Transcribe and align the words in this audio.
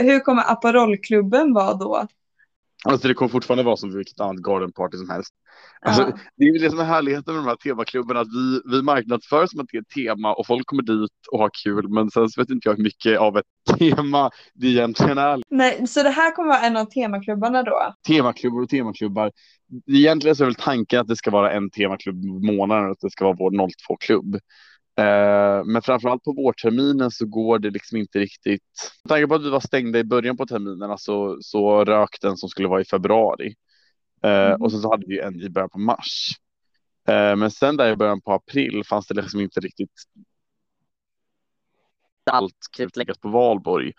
Hur 0.00 0.20
kommer 0.20 0.52
Aperolklubben 0.52 1.52
vara 1.52 1.74
då? 1.74 2.06
Alltså 2.84 3.08
det 3.08 3.14
kommer 3.14 3.28
fortfarande 3.28 3.64
vara 3.64 3.76
som 3.76 3.96
vilket 3.96 4.20
annat 4.20 4.42
garden 4.42 4.72
party 4.72 4.96
som 4.96 5.10
helst. 5.10 5.34
Alltså, 5.80 6.02
Ja. 6.02 6.18
Det 6.36 6.44
är 6.44 6.52
väl 6.52 6.62
det 6.62 6.70
som 6.70 6.78
är 6.78 6.84
härligheten 6.84 7.34
med 7.34 7.44
de 7.44 7.48
här 7.48 7.56
temaklubbarna, 7.56 8.20
att 8.20 8.28
vi, 8.28 8.60
vi 8.76 8.82
marknadsför 8.82 9.46
som 9.46 9.60
att 9.60 9.66
det 9.72 9.76
är 9.76 9.80
ett 9.80 9.88
tema 9.88 10.34
och 10.34 10.46
folk 10.46 10.66
kommer 10.66 10.82
dit 10.82 11.10
och 11.32 11.38
har 11.38 11.50
kul, 11.64 11.88
men 11.88 12.10
sen 12.10 12.28
så 12.28 12.40
vet 12.40 12.50
inte 12.50 12.68
jag 12.68 12.76
hur 12.76 12.82
mycket 12.82 13.18
av 13.18 13.38
ett 13.38 13.44
tema 13.78 14.30
det 14.54 14.66
egentligen 14.66 15.18
är. 15.18 15.42
Nej, 15.50 15.86
så 15.86 16.02
det 16.02 16.10
här 16.10 16.30
kommer 16.30 16.48
vara 16.48 16.60
en 16.60 16.76
av 16.76 16.84
temaklubbarna 16.84 17.62
då? 17.62 17.94
Temaklubbar 18.06 18.62
och 18.62 18.68
temaklubbar. 18.68 19.32
Egentligen 19.86 20.36
så 20.36 20.44
är 20.44 20.46
väl 20.46 20.54
tanken 20.54 21.00
att 21.00 21.08
det 21.08 21.16
ska 21.16 21.30
vara 21.30 21.52
en 21.52 21.70
temaklubb 21.70 22.24
i 22.24 22.28
månaden 22.28 22.84
och 22.84 22.90
att 22.90 23.00
det 23.00 23.10
ska 23.10 23.24
vara 23.24 23.36
vår 23.38 23.50
02-klubb. 23.50 24.38
Eh, 24.98 25.64
men 25.64 25.82
framförallt 25.82 26.24
på 26.24 26.32
vårterminen 26.32 27.10
så 27.10 27.26
går 27.26 27.58
det 27.58 27.70
liksom 27.70 27.98
inte 27.98 28.18
riktigt. 28.18 28.62
Med 29.04 29.08
tanke 29.08 29.26
på 29.26 29.34
att 29.34 29.44
vi 29.44 29.50
var 29.50 29.60
stängda 29.60 29.98
i 29.98 30.04
början 30.04 30.36
på 30.36 30.46
terminerna 30.46 30.98
så, 30.98 31.38
så 31.40 31.84
rök 31.84 32.18
den 32.20 32.36
som 32.36 32.48
skulle 32.48 32.68
vara 32.68 32.80
i 32.80 32.84
februari. 32.84 33.54
Eh, 34.22 34.52
Mm. 34.52 34.62
Och 34.62 34.72
sen 34.72 34.80
så 34.80 34.90
hade 34.90 35.06
vi 35.06 35.20
en 35.20 35.40
i 35.40 35.48
början 35.50 35.70
på 35.70 35.78
mars. 35.78 36.30
Eh, 37.08 37.36
men 37.36 37.50
sen 37.50 37.76
där 37.76 37.92
i 37.92 37.96
början 37.96 38.20
på 38.20 38.32
april 38.32 38.82
fanns 38.84 39.06
det 39.06 39.14
liksom 39.14 39.40
inte 39.40 39.60
riktigt 39.60 39.90
allt 42.30 42.56
krutet 42.76 42.96
läggas 42.96 43.18
på 43.18 43.28
valborg. 43.28 43.92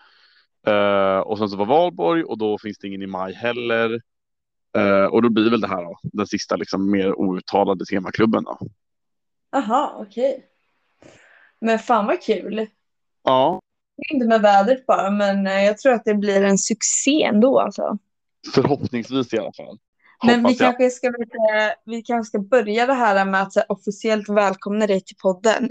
Eh, 0.66 1.18
och 1.18 1.38
sen 1.38 1.48
så 1.48 1.56
var 1.56 1.66
valborg 1.66 2.24
och 2.24 2.38
då 2.38 2.58
finns 2.58 2.78
det 2.78 2.88
ingen 2.88 3.02
i 3.02 3.06
maj 3.06 3.34
heller. 3.34 4.00
Eh, 4.76 5.04
och 5.04 5.22
då 5.22 5.30
blir 5.30 5.50
väl 5.50 5.60
det 5.60 5.68
här 5.68 5.84
då, 5.84 5.98
den 6.02 6.26
sista 6.26 6.56
liksom 6.56 6.90
mer 6.90 7.20
outtalade 7.20 7.84
temaklubben 7.84 8.44
då. 8.44 8.58
Jaha, 9.50 9.92
okej. 9.96 10.48
Men 11.60 11.78
fan 11.78 12.06
vad 12.06 12.22
kul. 12.22 12.66
Ja, 13.24 13.60
Inte 14.10 14.26
med 14.26 14.42
vädret 14.42 14.86
bara, 14.86 15.10
men 15.10 15.46
eh, 15.46 15.64
jag 15.64 15.78
tror 15.78 15.92
att 15.92 16.04
det 16.04 16.14
blir 16.14 16.42
en 16.44 16.58
succé 16.58 17.22
ändå 17.22 17.60
alltså. 17.60 17.98
förhoppningsvis 18.54 19.34
i 19.34 19.38
alla 19.38 19.52
fall. 19.52 19.78
Men 20.24 20.44
vi 20.44 20.50
jag. 20.50 20.58
kanske, 20.58 20.90
ska, 20.90 21.12
vi 21.84 22.02
kanske 22.02 22.28
ska 22.28 22.38
börja 22.38 22.86
det 22.86 22.94
här 22.94 23.24
med 23.24 23.42
att 23.42 23.52
så 23.52 23.60
här, 23.60 23.72
officiellt 23.72 24.28
välkomna 24.28 24.86
dig 24.86 25.00
till 25.00 25.16
podden. 25.16 25.68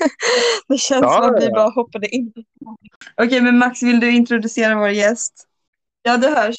det 0.68 0.78
känns 0.78 1.02
Ja, 1.02 1.22
som 1.22 1.34
att 1.34 1.42
vi 1.42 1.50
bara 1.50 1.70
hoppade 1.70 2.08
in. 2.08 2.32
Okej, 3.16 3.40
men 3.40 3.58
Max, 3.58 3.82
vill 3.82 4.00
du 4.00 4.10
introducera 4.10 4.74
vår 4.74 4.88
gäst? 4.88 5.48
Ja, 6.02 6.16
du 6.16 6.28
hörs. 6.28 6.56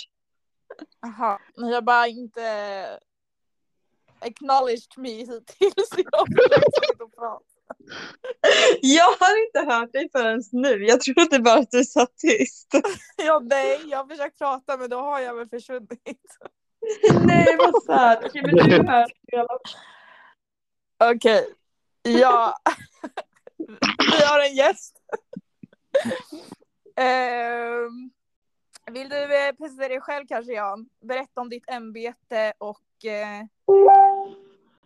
Jaha, 1.02 1.40
ni 1.58 1.74
har 1.74 1.82
bara 1.82 2.08
inte 2.08 2.42
acknowledged 4.20 4.98
me 4.98 5.10
hittills. 5.10 5.90
Jag 5.98 6.20
har 6.20 6.26
försökt 6.26 6.92
inte 6.92 7.04
att 7.04 7.16
prata. 7.16 7.57
Jag 8.82 9.06
har 9.06 9.46
inte 9.46 9.74
hört 9.74 9.94
dig 9.94 10.10
förrän 10.12 10.42
nu. 10.52 10.86
Jag 10.86 11.02
trodde 11.02 11.40
bara 11.40 11.60
att 11.60 11.72
du 11.72 11.84
satt 11.84 12.18
tyst. 12.18 12.68
Ja, 13.18 13.40
nej, 13.44 13.82
jag 13.86 13.98
har 13.98 14.08
försökt 14.08 14.38
prata 14.38 14.78
men 14.78 14.90
då 14.90 15.02
har 15.02 15.20
jag 15.20 15.36
väl 15.36 15.50
försvunnit. 15.50 16.38
Nej, 17.26 17.58
vad 17.58 17.84
sad. 17.84 18.18
Okej, 18.26 18.42
men 18.46 18.56
du 18.56 18.88
hörs. 18.88 19.12
Okej, 21.04 21.54
ja. 22.04 22.58
Vi 23.98 24.26
har 24.26 24.40
en 24.50 24.56
gäst. 24.56 24.96
Ehm, 26.96 28.12
vill 28.92 29.10
du 29.10 29.48
eh, 29.48 29.56
presentera 29.56 29.88
dig 29.88 30.02
själv 30.02 30.26
kanske 30.28 30.54
Jan? 30.54 30.90
Berätta 31.02 31.42
om 31.42 31.50
ditt 31.50 31.70
ämbete 31.70 32.54
och 32.58 33.06
eh, 33.06 33.46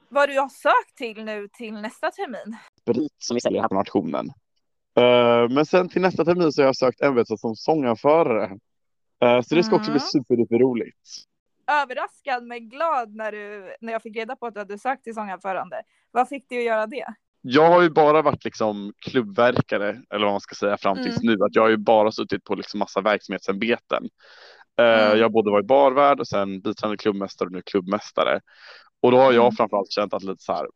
vad 0.10 0.30
du 0.30 0.40
har 0.40 0.50
sökt 0.50 0.98
till 0.98 1.26
nu 1.26 1.48
till 1.48 1.74
nästa 1.74 2.12
termin. 2.12 2.58
Sprit 2.82 3.16
som 3.20 3.34
vi 3.36 3.42
säljer 3.42 3.62
här 3.62 3.68
på 3.70 3.76
nationen. 3.76 4.28
Eh, 4.98 5.50
men 5.50 5.66
sen 5.66 5.90
till 5.90 6.02
nästa 6.02 6.26
termin 6.26 6.52
så 6.52 6.62
har 6.62 6.66
jag 6.66 6.76
sökt 6.76 7.02
ämbetet 7.02 7.40
som 7.40 7.56
sånganförare. 7.56 8.46
Eh, 9.24 9.42
så 9.42 9.56
det 9.56 9.64
ska 9.64 9.76
också 9.76 9.92
bli 9.92 10.00
Mm. 10.00 10.08
superduper 10.12 10.60
roligt. 10.60 11.10
Överraskad 11.84 12.44
men 12.44 12.70
glad 12.70 13.16
när, 13.16 13.32
du, 13.32 13.76
när 13.82 13.94
jag 13.94 14.02
fick 14.02 14.16
reda 14.16 14.36
på 14.36 14.46
att 14.46 14.54
du 14.54 14.60
hade 14.60 14.78
sökt 14.80 15.04
till 15.04 15.14
sånganförande. 15.14 15.82
Vad 16.12 16.28
fick 16.30 16.50
dig 16.50 16.58
att 16.58 16.64
göra 16.64 16.88
det? 16.88 17.06
Jag 17.42 17.72
har 17.72 17.82
ju 17.82 17.90
bara 17.90 18.22
varit 18.22 18.46
liksom 18.46 18.94
klubbverkare 18.98 19.90
eller 20.10 20.26
vad 20.26 20.34
man 20.34 20.42
ska 20.42 20.56
säga 20.56 20.78
fram 20.78 20.98
tills 21.04 21.22
nu. 21.22 21.34
Att 21.34 21.56
jag 21.56 21.62
har 21.62 21.70
ju 21.70 21.78
bara 21.78 22.12
suttit 22.12 22.44
på 22.44 22.56
liksom 22.56 22.80
massa 22.80 23.02
verksamhetsämbeten. 23.02 24.04
Eh, 24.80 24.86
Mm. 25.06 25.18
Jag 25.18 25.26
har 25.26 25.30
både 25.30 25.52
varit 25.52 25.66
barvärd 25.68 26.20
och 26.20 26.28
sen 26.28 26.62
biträdande 26.62 26.98
klubbmästare 26.98 27.46
och 27.48 27.52
nu 27.52 27.62
klubbmästare. 27.66 28.40
Och 29.02 29.12
då 29.12 29.18
har 29.18 29.32
jag 29.32 29.44
Mm. 29.44 29.52
framförallt 29.56 29.92
känt 29.92 30.14
att 30.14 30.24
lite 30.24 30.44
så 30.44 30.54
här. 30.54 30.68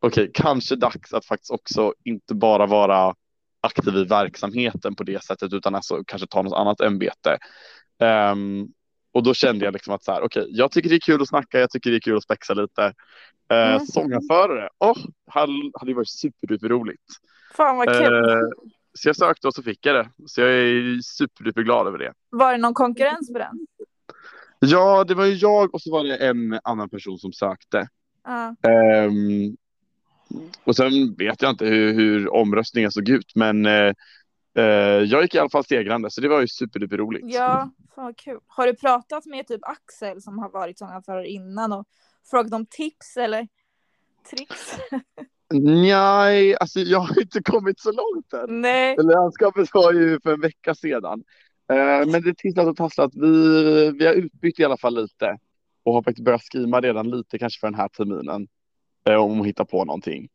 Okej, 0.00 0.30
kanske 0.34 0.76
dags 0.76 1.12
att 1.12 1.26
faktiskt 1.26 1.50
också 1.50 1.94
inte 2.04 2.34
bara 2.34 2.66
vara 2.66 3.14
aktiv 3.60 3.96
i 3.96 4.04
verksamheten 4.04 4.94
på 4.94 5.04
det 5.04 5.24
sättet 5.24 5.52
utan 5.52 5.74
alltså 5.74 6.04
kanske 6.06 6.28
ta 6.28 6.42
något 6.42 6.58
annat 6.58 6.80
ämbete. 6.80 7.38
Ehm, 8.02 8.68
och 9.12 9.22
då 9.22 9.34
kände 9.34 9.64
jag 9.64 9.72
liksom 9.72 9.94
att 9.94 10.04
så 10.04 10.12
här, 10.12 10.22
okej, 10.22 10.46
jag 10.48 10.70
tycker 10.70 10.88
det 10.88 10.94
är 10.96 11.00
kul 11.00 11.22
att 11.22 11.28
snacka, 11.28 11.60
jag 11.60 11.70
tycker 11.70 11.90
det 11.90 11.96
är 11.96 12.00
kul 12.00 12.16
att 12.16 12.22
spexa 12.22 12.54
lite. 12.54 12.82
Uh, 12.82 12.92
Mm. 13.52 13.86
Sångarförare, 13.86 14.68
åh, 14.78 14.98
hade, 15.26 15.52
hade 15.74 15.90
ju 15.90 15.94
varit 15.94 16.10
superduper 16.10 16.68
roligt. 16.68 17.00
Fan 17.54 17.76
vad 17.76 17.88
kul. 17.88 18.28
Eh, 18.28 18.40
så 18.98 19.08
jag 19.08 19.16
sökte 19.16 19.46
och 19.46 19.54
så 19.54 19.62
fick 19.62 19.86
jag 19.86 19.94
det. 19.94 20.10
Så 20.26 20.40
jag 20.40 20.50
är 20.50 21.02
superduper 21.02 21.62
glad 21.62 21.86
över 21.86 21.98
det. 21.98 22.12
Var 22.30 22.52
det 22.52 22.58
någon 22.58 22.74
konkurrens 22.74 23.32
på 23.32 23.38
den? 23.38 23.66
Ja, 24.58 25.04
det 25.04 25.14
var 25.14 25.24
ju 25.24 25.34
jag 25.34 25.74
och 25.74 25.82
så 25.82 25.92
var 25.92 26.04
det 26.04 26.16
en 26.16 26.60
annan 26.64 26.88
person 26.88 27.18
som 27.18 27.32
sökte. 27.32 27.88
Ja. 28.24 28.56
Ehm, 28.70 29.56
och 30.64 30.76
sen 30.76 31.14
vet 31.14 31.42
jag 31.42 31.50
inte 31.50 31.64
hur, 31.64 31.92
hur 31.92 32.34
omröstningen 32.34 32.92
såg 32.92 33.08
ut, 33.08 33.32
men 33.34 33.66
eh, 33.66 33.92
eh, 34.56 34.64
jag 35.04 35.22
gick 35.22 35.34
i 35.34 35.38
alla 35.38 35.50
fall 35.50 35.64
stegrande, 35.64 36.10
så 36.10 36.20
det 36.20 36.28
var 36.28 36.40
ju 36.40 36.48
superduper 36.48 36.96
roligt. 36.96 37.24
Ja, 37.24 37.70
fan 37.94 38.04
vad 38.04 38.16
kul. 38.16 38.38
Har 38.46 38.66
du 38.66 38.74
pratat 38.74 39.26
med 39.26 39.46
typ 39.46 39.60
Axel 39.62 40.22
som 40.22 40.38
har 40.38 40.50
varit 40.50 40.78
sångarförare 40.78 41.28
innan 41.28 41.72
och 41.72 41.86
frågat 42.30 42.52
om 42.52 42.66
tips 42.66 43.16
eller 43.16 43.48
tricks? 44.30 44.76
Nej, 45.54 46.56
alltså 46.56 46.80
jag 46.80 47.00
har 47.00 47.20
inte 47.20 47.42
kommit 47.42 47.80
så 47.80 47.92
långt 47.92 48.32
än. 48.32 48.60
Nej. 48.60 48.96
Landskapet 48.96 49.68
var 49.74 49.92
ju 49.92 50.20
för 50.20 50.32
en 50.32 50.40
vecka 50.40 50.74
sedan. 50.74 51.24
Eh, 51.72 52.06
men 52.06 52.22
det 52.22 52.34
tisslat 52.36 52.66
och 52.66 52.76
tasslat. 52.76 53.10
Vi, 53.14 53.90
vi 53.98 54.06
har 54.06 54.14
utbytt 54.14 54.60
i 54.60 54.64
alla 54.64 54.76
fall 54.76 55.02
lite 55.02 55.36
och 55.82 55.94
har 55.94 56.02
faktiskt 56.02 56.24
börjat 56.24 56.44
skriva 56.44 56.80
redan 56.80 57.10
lite 57.10 57.38
kanske 57.38 57.60
för 57.60 57.66
den 57.66 57.80
här 57.80 57.88
terminen. 57.88 58.48
Eh, 59.08 59.16
om 59.16 59.40
att 59.40 59.46
hitta 59.46 59.64
på 59.64 59.84
någonting. 59.84 60.28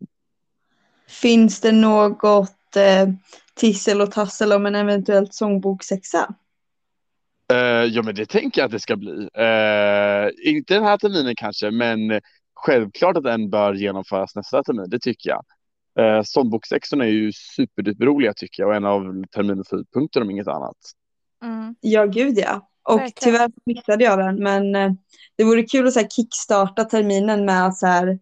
Finns 1.07 1.61
det 1.61 1.71
något 1.71 2.75
eh, 2.75 3.09
tissel 3.55 4.01
och 4.01 4.11
tassel 4.11 4.53
om 4.53 4.65
en 4.65 4.75
eventuellt 4.75 5.33
sångboksexa? 5.33 6.35
Eh, 7.53 7.57
ja, 7.83 8.01
men 8.01 8.15
det 8.15 8.25
tänker 8.25 8.61
jag 8.61 8.65
att 8.65 8.71
det 8.71 8.79
ska 8.79 8.95
bli. 8.95 9.29
Eh, 9.33 10.53
inte 10.53 10.73
den 10.73 10.83
här 10.83 10.97
terminen 10.97 11.35
kanske, 11.35 11.71
men 11.71 12.21
självklart 12.53 13.17
att 13.17 13.23
den 13.23 13.49
bör 13.49 13.73
genomföras 13.73 14.35
nästa 14.35 14.63
termin. 14.63 14.89
Det 14.89 14.99
tycker 14.99 15.29
jag. 15.29 15.43
Eh, 15.99 16.23
Sångboksexorna 16.23 17.05
är 17.05 17.09
ju 17.09 17.31
superduper 17.33 18.33
tycker 18.33 18.63
jag 18.63 18.69
och 18.69 18.75
en 18.75 18.85
av 18.85 19.23
terminens 19.35 19.71
höjdpunkter 19.71 20.21
om 20.21 20.29
inget 20.29 20.47
annat. 20.47 20.77
Mm. 21.43 21.75
Ja, 21.81 22.05
gud 22.05 22.37
ja. 22.37 22.69
Och 22.83 22.99
Verkligen. 22.99 23.13
tyvärr 23.33 23.51
missade 23.65 24.03
jag 24.03 24.19
den, 24.19 24.43
men 24.43 24.75
eh, 24.75 24.91
det 25.35 25.43
vore 25.43 25.63
kul 25.63 25.87
att 25.87 25.93
så 25.93 25.99
här, 25.99 26.07
kickstarta 26.07 26.83
terminen 26.83 27.45
med 27.45 27.65
att 27.65 27.77
så 27.77 27.87
här, 27.87 28.19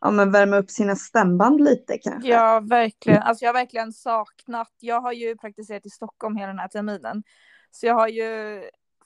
ja, 0.00 0.10
men 0.10 0.32
värma 0.32 0.56
upp 0.56 0.70
sina 0.70 0.96
stämband 0.96 1.60
lite 1.60 1.98
kanske. 1.98 2.28
Ja, 2.28 2.60
verkligen. 2.60 3.22
Alltså 3.22 3.44
jag 3.44 3.48
har 3.48 3.60
verkligen 3.60 3.92
saknat. 3.92 4.72
Jag 4.80 5.00
har 5.00 5.12
ju 5.12 5.36
praktiserat 5.36 5.86
i 5.86 5.90
Stockholm 5.90 6.36
hela 6.36 6.48
den 6.48 6.58
här 6.58 6.68
terminen. 6.68 7.22
Så 7.70 7.86
jag 7.86 7.94
har 7.94 8.08
ju 8.08 8.62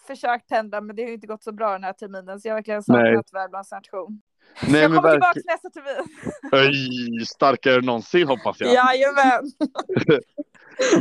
försökt 0.07 0.49
pendla 0.49 0.81
men 0.81 0.97
det 0.97 1.03
har 1.03 1.09
ju 1.09 1.15
inte 1.15 1.27
gått 1.27 1.45
så 1.45 1.53
bra 1.53 1.73
den 1.73 1.85
här 1.85 1.93
terminen. 1.93 2.41
Så 2.41 2.49
jag 2.49 2.53
har 2.53 2.59
verkligen 2.59 2.83
saknat 2.83 3.33
Värmlands 3.33 3.71
nation. 3.71 4.23
Nej, 4.69 4.81
jag 4.81 4.91
men 4.91 5.01
kommer 5.01 5.13
tillbaka 5.13 5.33
verkligen. 5.35 5.55
nästa 5.55 5.71
termin. 5.71 6.09
Oj, 6.53 7.27
starkare 7.27 7.75
än 7.75 7.85
någonsin 7.85 8.29
hoppas 8.29 8.61
jag. 8.61 8.75
Jajamän. 8.75 9.51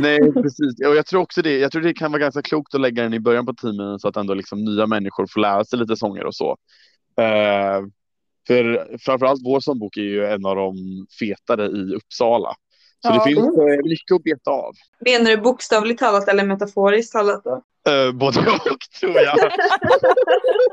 Nej, 0.00 0.32
precis. 0.32 0.86
Och 0.86 0.96
jag 0.96 1.06
tror 1.06 1.20
också 1.20 1.42
det. 1.42 1.58
Jag 1.58 1.72
tror 1.72 1.82
det 1.82 1.94
kan 1.94 2.12
vara 2.12 2.20
ganska 2.20 2.42
klokt 2.42 2.74
att 2.74 2.80
lägga 2.80 3.02
den 3.02 3.14
i 3.14 3.20
början 3.20 3.46
på 3.46 3.54
teamen 3.54 3.98
så 3.98 4.08
att 4.08 4.16
ändå 4.16 4.34
liksom 4.34 4.64
nya 4.64 4.86
människor 4.86 5.26
får 5.26 5.40
lära 5.40 5.64
sig 5.64 5.78
lite 5.78 5.96
sånger 5.96 6.24
och 6.24 6.34
så. 6.34 6.56
Eh, 7.20 7.80
för 8.46 8.96
framförallt 9.00 9.40
vår 9.44 9.60
sångbok 9.60 9.96
är 9.96 10.00
ju 10.02 10.26
en 10.26 10.46
av 10.46 10.56
de 10.56 10.76
fetare 11.18 11.66
i 11.66 11.94
Uppsala. 11.94 12.48
Så 12.48 13.08
Ja. 13.08 13.14
det 13.14 13.20
finns 13.20 13.38
eh, 13.58 13.82
mycket 13.84 14.14
att 14.14 14.22
beta 14.22 14.50
av. 14.50 14.74
Menar 15.00 15.30
du 15.30 15.36
bokstavligt 15.36 15.98
talat 16.00 16.28
eller 16.28 16.44
metaforiskt 16.44 17.12
talat 17.12 17.44
då? 17.44 17.62
Eh, 17.90 18.12
både 18.12 18.40
och 18.40 18.78
tror 19.00 19.12
jag. 19.20 19.38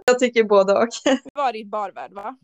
Jag 0.06 0.20
tycker 0.20 0.44
både 0.44 0.74
och. 0.74 0.88
Du 1.06 1.12
har 1.34 1.44
varit 1.44 1.68
barvärd 1.70 2.14
va? 2.14 2.38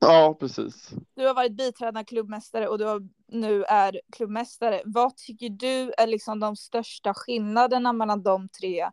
ja, 0.00 0.36
precis. 0.40 0.90
Du 1.16 1.26
har 1.26 1.34
varit 1.34 1.52
biträdande 1.56 2.04
klubbmästare 2.04 2.68
och 2.68 2.78
du 2.78 2.84
har, 2.84 3.00
nu 3.32 3.64
är 3.64 4.00
klubbmästare. 4.16 4.82
Vad 4.84 5.16
tycker 5.16 5.48
du 5.48 5.92
är 5.98 6.06
liksom 6.06 6.40
de 6.40 6.56
största 6.56 7.14
skillnaderna 7.14 7.92
mellan 7.92 8.22
de 8.22 8.48
tre? 8.48 8.88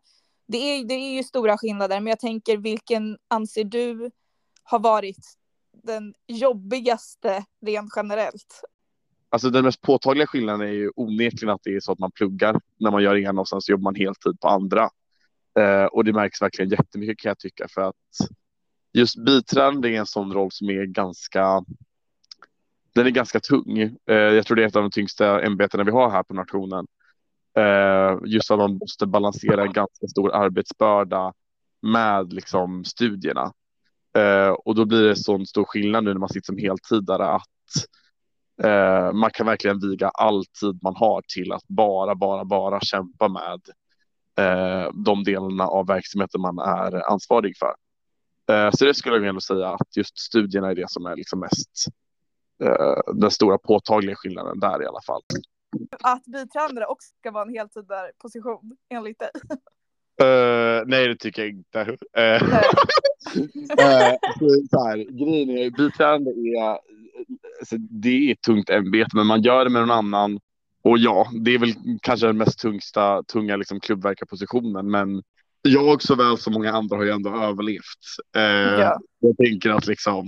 Det 0.48 0.58
är, 0.58 0.86
det 0.86 0.94
är 0.94 1.16
ju 1.16 1.24
stora 1.24 1.58
skillnader, 1.58 2.00
men 2.00 2.08
jag 2.08 2.20
tänker 2.20 2.58
vilken 2.58 3.18
anser 3.28 3.64
du 3.64 4.12
har 4.64 4.80
varit 4.80 5.26
den 5.86 6.14
jobbigaste 6.28 7.46
rent 7.66 7.94
generellt? 7.96 8.62
Alltså 9.30 9.50
den 9.50 9.66
mest 9.66 9.82
påtagliga 9.82 10.28
skillnaden 10.28 10.62
är 10.62 10.74
ju 10.74 10.92
onekligen 10.96 11.56
att 11.56 11.64
det 11.64 11.76
är 11.76 11.80
så 11.80 11.92
att 11.92 12.00
man 12.00 12.12
pluggar 12.12 12.60
när 12.80 12.92
man 12.92 13.04
gör 13.04 13.18
ena 13.18 13.42
och 13.42 13.48
sen 13.48 13.62
så 13.62 13.72
jobbar 13.72 13.84
man 13.84 13.96
heltid 13.96 14.40
på 14.40 14.48
andra. 14.48 14.90
Eh, 15.60 15.86
och 15.86 16.04
det 16.04 16.14
märks 16.14 16.42
verkligen 16.42 16.72
jättemycket 16.72 17.18
kan 17.18 17.30
jag 17.30 17.40
tycka 17.40 17.68
för 17.70 17.82
att 17.82 17.96
just 18.94 19.26
biträdande 19.26 19.96
är 19.96 20.00
en 20.00 20.06
sån 20.06 20.34
roll 20.34 20.52
som 20.52 20.70
är 20.70 20.86
ganska 20.86 21.64
den 22.94 23.06
är 23.06 23.12
ganska 23.12 23.40
tung. 23.40 23.78
Eh, 23.80 24.16
jag 24.16 24.46
tror 24.46 24.56
det 24.56 24.64
är 24.64 24.68
ett 24.68 24.76
av 24.76 24.82
de 24.82 24.92
tyngsta 24.92 25.42
ämbetena 25.42 25.84
vi 25.84 25.92
har 25.92 26.10
här 26.10 26.24
på 26.24 26.34
nationen. 26.34 26.88
Eh, 27.58 28.18
just 28.26 28.52
att 28.52 28.58
man 28.58 28.78
måste 28.78 29.06
balansera 29.06 29.64
en 29.64 29.74
ganska 29.74 30.08
stor 30.08 30.36
arbetsbörda 30.36 31.34
med 31.82 32.34
liksom 32.34 32.84
studierna. 32.84 33.54
Eh, 34.16 34.50
och 34.50 34.76
då 34.76 34.86
blir 34.86 35.04
det 35.04 35.16
sån 35.16 35.46
stor 35.46 35.66
skillnad 35.66 36.04
nu 36.04 36.14
när 36.14 36.20
man 36.20 36.30
sitter 36.30 36.46
som 36.46 36.58
heltidare 36.58 37.26
att 37.26 37.46
eh, 38.64 39.14
man 39.14 39.30
kan 39.34 39.46
verkligen 39.46 39.80
viga 39.80 40.10
all 40.10 40.46
tid 40.46 40.80
man 40.82 40.96
har 40.96 41.22
till 41.34 41.52
att 41.52 41.68
bara, 41.68 42.16
bara, 42.16 42.46
bara 42.46 42.80
kämpa 42.80 43.28
med 43.28 43.62
eh, 44.38 44.92
de 44.94 45.24
delarna 45.24 45.68
av 45.68 45.88
verksamheten 45.88 46.42
man 46.42 46.60
är 46.60 47.12
ansvarig 47.12 47.58
för. 47.58 47.76
Eh, 48.56 48.72
så 48.72 48.86
det 48.86 48.94
skulle 48.94 49.16
jag 49.16 49.26
ändå 49.26 49.42
säga 49.42 49.70
att 49.70 49.98
just 49.98 50.18
studierna 50.20 50.72
är 50.72 50.76
det 50.76 50.90
som 50.92 51.06
är 51.06 51.16
liksom 51.16 51.40
mest 51.40 51.86
eh, 52.64 53.14
den 53.14 53.32
stora 53.32 53.58
påtagliga 53.58 54.16
skillnaden 54.16 54.60
där 54.60 54.84
i 54.84 54.86
alla 54.86 55.02
fall. 55.02 55.22
Att 56.04 56.26
biträdande 56.26 56.86
också 56.86 57.08
ska 57.20 57.32
vara 57.32 57.44
en 57.44 57.54
heltidarposition, 57.54 58.78
enligt 58.90 59.20
dig. 59.20 59.30
Uh, 60.24 60.84
nej, 60.86 61.08
det 61.08 61.16
tycker 61.16 61.42
jag 61.42 61.52
inte. 61.52 61.80
Uh, 61.80 61.90
uh, 61.90 62.50
så 64.70 64.86
här, 64.86 64.98
grejen 64.98 65.50
är, 65.50 65.70
biträdande 65.70 66.32
är, 66.32 66.70
alltså, 67.60 67.76
det 67.78 68.10
är 68.10 68.34
ett 68.34 68.42
tungt 68.42 68.70
ämbete, 68.70 69.10
men 69.14 69.28
man 69.28 69.42
gör 69.42 69.64
det 69.64 69.70
med 69.70 69.82
någon 69.82 69.98
annan. 69.98 70.40
Och 70.84 70.98
ja, 70.98 71.28
det 71.42 71.52
är 71.52 71.60
väl 71.60 71.74
kanske 72.02 72.28
den 72.28 72.38
mest 72.38 72.60
tungsta, 72.60 73.24
tunga 73.24 73.56
liksom, 73.56 73.80
klubbverkarpositionen, 73.80 74.92
men 74.92 75.24
jag 75.62 76.02
såväl 76.02 76.38
som 76.38 76.54
många 76.54 76.72
andra 76.72 76.96
har 76.96 77.04
ju 77.04 77.12
ändå 77.12 77.30
överlevt. 77.30 78.04
Ja. 78.32 79.00
Jag 79.20 79.38
tänker 79.38 79.70
att 79.70 79.88
liksom, 79.88 80.28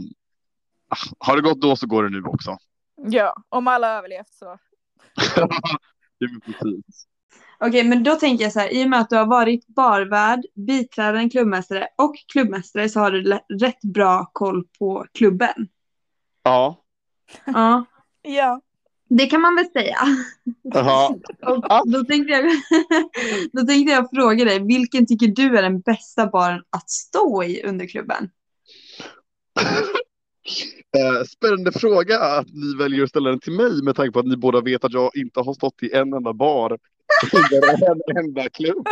ah, 0.88 1.16
har 1.19 1.36
det 1.36 1.42
gått 1.42 1.62
då 1.62 1.75
så 1.75 1.88
går 1.88 2.04
det 2.04 2.10
nu 2.10 2.24
också. 2.24 2.57
Ja, 2.95 3.36
om 3.50 3.68
alla 3.68 3.88
har 3.88 3.98
överlevt 3.98 4.34
så. 4.34 4.57
det 6.19 6.25
är 6.25 6.39
precis. 6.39 7.07
Okej, 7.59 7.83
men 7.83 8.04
då 8.04 8.15
tänker 8.15 8.44
jag 8.44 8.54
så 8.54 8.59
här, 8.59 8.74
i 8.74 8.86
och 8.86 8.89
med 8.89 9.00
att 9.00 9.09
du 9.09 9.15
har 9.15 9.25
varit 9.25 9.68
barvärd, 9.68 10.45
biträdande 10.56 11.30
klubbmästare 11.30 11.88
och 11.98 12.15
klubbmästare 12.31 12.89
så 12.89 13.00
har 13.00 13.12
du 13.12 13.39
rätt 13.59 13.81
bra 13.81 14.30
koll 14.33 14.63
på 14.80 15.06
klubben. 15.13 15.68
Ja. 16.44 16.83
Ja, 17.45 17.86
Ja. 18.21 18.62
det 19.09 19.25
kan 19.25 19.42
man 19.42 19.56
väl 19.56 19.65
säga. 19.65 19.98
Och 21.45 21.92
då, 21.92 22.04
tänkte 22.04 22.33
jag, 22.33 22.45
då 23.51 23.62
tänkte 23.68 23.94
jag 23.94 24.10
fråga 24.10 24.45
dig, 24.45 24.60
vilken 24.60 25.06
tycker 25.06 25.27
du 25.27 25.57
är 25.57 25.62
den 25.62 25.80
bästa 25.80 26.27
baren 26.27 26.63
att 26.69 26.89
stå 26.89 27.44
i 27.44 27.63
under 27.63 27.88
klubben? 27.88 28.30
Eh, 30.97 31.23
Spännande 31.23 31.71
fråga 31.71 32.19
att 32.19 32.47
ni 32.53 32.77
väljer 32.77 33.03
att 33.03 33.09
ställa 33.09 33.29
den 33.29 33.39
till 33.39 33.53
mig 33.53 33.83
med 33.83 33.95
tanke 33.95 34.11
på 34.11 34.19
att 34.19 34.25
ni 34.25 34.38
båda 34.38 34.61
vet 34.61 34.83
att 34.83 34.94
jag 34.94 35.11
inte 35.15 35.39
har 35.39 35.53
stått 35.53 35.83
i 35.83 35.94
en 35.94 36.13
enda 36.13 36.33
bar 36.33 36.69
eller 37.51 38.11
en 38.11 38.25
enda 38.25 38.49
klubb. 38.49 38.88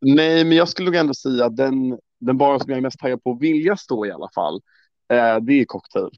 Nej, 0.00 0.44
men 0.44 0.56
jag 0.56 0.68
skulle 0.68 0.86
nog 0.86 0.94
ändå 0.94 1.14
säga 1.14 1.44
att 1.44 1.56
den, 1.56 1.98
den 2.20 2.38
bar 2.38 2.58
som 2.58 2.70
jag 2.70 2.76
är 2.76 2.82
mest 2.82 2.98
taggad 2.98 3.22
på 3.22 3.32
att 3.32 3.40
vilja 3.40 3.76
stå 3.76 4.06
i 4.06 4.10
alla 4.10 4.28
fall, 4.34 4.60
eh, 5.12 5.36
det 5.36 5.52
är 5.52 5.64
cocktail. 5.64 6.10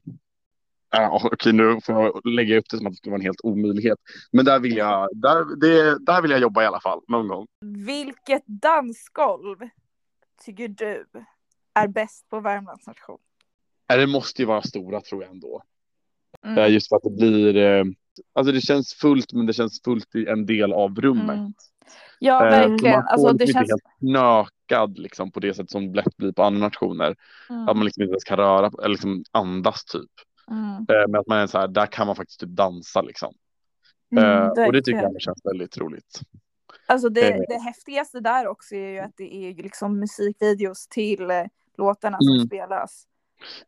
Uh, 0.97 1.25
Okej, 1.25 1.53
nu 1.53 1.81
får 1.81 1.95
jag 1.95 2.25
lägga 2.25 2.57
upp 2.57 2.65
det 2.69 2.77
som 2.77 2.87
att 2.87 2.93
det 2.93 2.97
skulle 2.97 3.11
vara 3.11 3.19
en 3.19 3.25
helt 3.25 3.41
omöjlighet. 3.43 3.97
Men 4.31 4.45
där 4.45 4.59
vill 4.59 4.77
jag, 4.77 5.09
där, 5.15 5.55
det, 5.55 6.05
där 6.05 6.21
vill 6.21 6.31
jag 6.31 6.39
jobba 6.39 6.63
i 6.63 6.65
alla 6.65 6.79
fall, 6.79 7.01
någon 7.07 7.27
gång. 7.27 7.47
Vilket 7.85 8.43
dansgolv 8.45 9.57
tycker 10.45 10.67
du 10.67 11.05
är 11.73 11.87
bäst 11.87 12.29
på 12.29 12.39
Värmlands 12.39 12.87
nation? 12.87 13.19
Det 13.97 14.07
måste 14.07 14.41
ju 14.41 14.45
vara 14.45 14.61
stora 14.61 15.01
tror 15.01 15.23
jag 15.23 15.31
ändå. 15.31 15.63
Mm. 16.45 16.57
Eh, 16.57 16.67
Just 16.73 16.89
för 16.89 16.95
att 16.95 17.03
det 17.03 17.09
blir, 17.11 17.55
eh, 17.57 17.83
alltså 18.33 18.53
det 18.53 18.61
känns 18.61 18.93
fullt 18.93 19.33
men 19.33 19.45
det 19.45 19.53
känns 19.53 19.81
fullt 19.83 20.15
i 20.15 20.27
en 20.27 20.45
del 20.45 20.73
av 20.73 20.95
rummet. 21.01 21.37
Mm. 21.37 21.53
Ja, 22.19 22.45
Eh, 22.45 22.51
verkligen. 22.69 22.95
Man 22.95 23.03
får 23.03 23.09
Alltså, 23.11 23.33
det 23.33 23.45
liksom 23.45 23.59
känns... 23.59 23.71
inte 23.71 23.89
helt 23.89 24.47
knökad 24.69 24.97
liksom 24.97 25.31
på 25.31 25.39
det 25.39 25.53
sätt 25.53 25.69
som 25.69 25.93
lätt 25.93 26.17
blir 26.17 26.31
på 26.31 26.43
andra 26.43 26.59
nationer. 26.59 27.15
Mm. 27.49 27.69
Att 27.69 27.75
man 27.77 27.85
liksom 27.85 28.03
inte 28.03 28.11
ens 28.11 28.23
kan 28.23 28.37
röra 28.37 28.67
eller 28.67 28.89
liksom 28.89 29.23
andas 29.31 29.85
typ. 29.85 30.11
Mm. 30.51 30.85
Men 31.11 31.19
att 31.19 31.27
man 31.27 31.37
är 31.37 31.47
så 31.47 31.57
här, 31.59 31.67
där 31.67 31.85
kan 31.85 32.07
man 32.07 32.15
faktiskt 32.15 32.39
typ 32.39 32.49
dansa 32.49 33.01
liksom. 33.01 33.33
Mm, 34.11 34.23
Eh, 34.25 34.47
och 34.67 34.73
det 34.73 34.81
tycker 34.81 35.01
jag 35.01 35.21
känns 35.21 35.41
väldigt 35.45 35.77
roligt. 35.77 36.19
Alltså 36.85 37.09
det, 37.09 37.45
det 37.47 37.61
häftigaste 37.61 38.19
där 38.19 38.47
också 38.47 38.75
är 38.75 38.89
ju 38.89 38.99
att 38.99 39.13
det 39.17 39.35
är 39.35 39.63
liksom 39.63 39.99
musikvideos 39.99 40.87
till 40.87 41.27
låtarna 41.77 42.17
som 42.21 42.33
Mm. 42.35 42.47
spelas. 42.47 43.07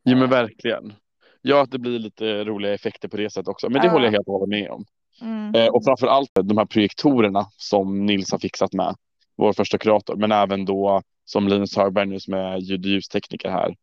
Jo 0.03 0.17
men 0.17 0.29
verkligen. 0.29 0.93
Ja 1.41 1.61
att 1.61 1.71
det 1.71 1.79
blir 1.79 1.99
lite 1.99 2.43
roliga 2.43 2.73
effekter 2.73 3.07
på 3.07 3.17
det 3.17 3.29
sättet 3.29 3.47
också. 3.47 3.69
Men 3.69 3.81
det 3.81 3.89
håller 3.89 4.05
jag 4.05 4.11
helt 4.11 4.27
och 4.27 4.33
hållet 4.33 4.49
med 4.49 4.69
om. 4.69 4.85
Mm. 5.21 5.55
Eh, 5.55 5.67
och 5.67 5.83
framför 5.85 6.07
allt 6.07 6.29
de 6.43 6.57
här 6.57 6.65
projektorerna 6.65 7.45
som 7.57 8.05
Nils 8.05 8.31
har 8.31 8.39
fixat 8.39 8.73
med. 8.73 8.95
Vår 9.37 9.53
första 9.53 9.77
kurator. 9.77 10.15
Men 10.15 10.31
även 10.31 10.65
då 10.65 11.01
som 11.25 11.47
Linus 11.47 11.77
Högberg 11.77 12.05
nu 12.05 12.19
som 12.19 12.33
är 12.33 12.57
ljud 12.57 12.85
och 12.85 12.91
ljustekniker 12.91 13.49
här. 13.49 13.75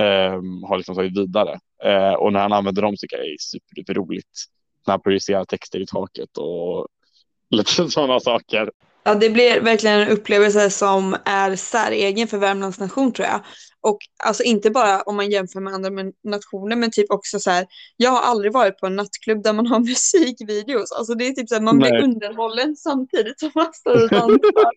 ehm, 0.00 0.62
har 0.62 0.76
liksom 0.76 0.94
tagit 0.94 1.18
vidare. 1.18 1.58
Eh, 1.84 2.12
och 2.12 2.32
när 2.32 2.40
han 2.40 2.52
använder 2.52 2.82
dem 2.82 2.94
tycker 2.98 3.16
jag 3.16 3.26
det 3.26 3.30
är 3.30 3.36
superduper 3.38 3.94
roligt. 3.94 4.44
När 4.86 4.92
han 4.92 5.00
projicerar 5.00 5.44
texter 5.44 5.80
i 5.80 5.86
taket 5.86 6.38
och 6.38 6.88
lite 7.50 7.90
sådana 7.90 8.20
saker. 8.20 8.70
Ja, 9.04 9.14
det 9.14 9.30
blir 9.30 9.60
verkligen 9.60 10.00
en 10.00 10.08
upplevelse 10.08 10.70
som 10.70 11.16
är 11.24 11.56
säregen 11.56 12.28
för 12.28 12.38
Värmlands 12.38 12.80
nation 12.80 13.12
tror 13.12 13.28
jag. 13.28 13.40
Och 13.88 13.98
alltså 14.24 14.42
inte 14.42 14.70
bara 14.70 15.02
om 15.02 15.16
man 15.16 15.30
jämför 15.30 15.60
med 15.60 15.72
andra 15.74 15.90
nationer 16.24 16.76
men 16.76 16.90
typ 16.90 17.10
också 17.10 17.38
så 17.40 17.50
här. 17.50 17.66
Jag 17.96 18.10
har 18.10 18.22
aldrig 18.22 18.52
varit 18.52 18.78
på 18.78 18.86
en 18.86 18.96
nattklubb 18.96 19.42
där 19.42 19.52
man 19.52 19.66
har 19.66 19.80
musikvideos. 19.90 20.92
Alltså 20.92 21.14
det 21.14 21.26
är 21.26 21.32
typ 21.32 21.48
så 21.48 21.54
här, 21.54 21.62
man 21.62 21.78
blir 21.78 21.90
Nej. 21.90 22.02
underhållen 22.02 22.76
samtidigt 22.76 23.40
som 23.40 23.50
man 23.54 23.72
står 23.72 24.02
och 24.04 24.10
dansar. 24.10 24.70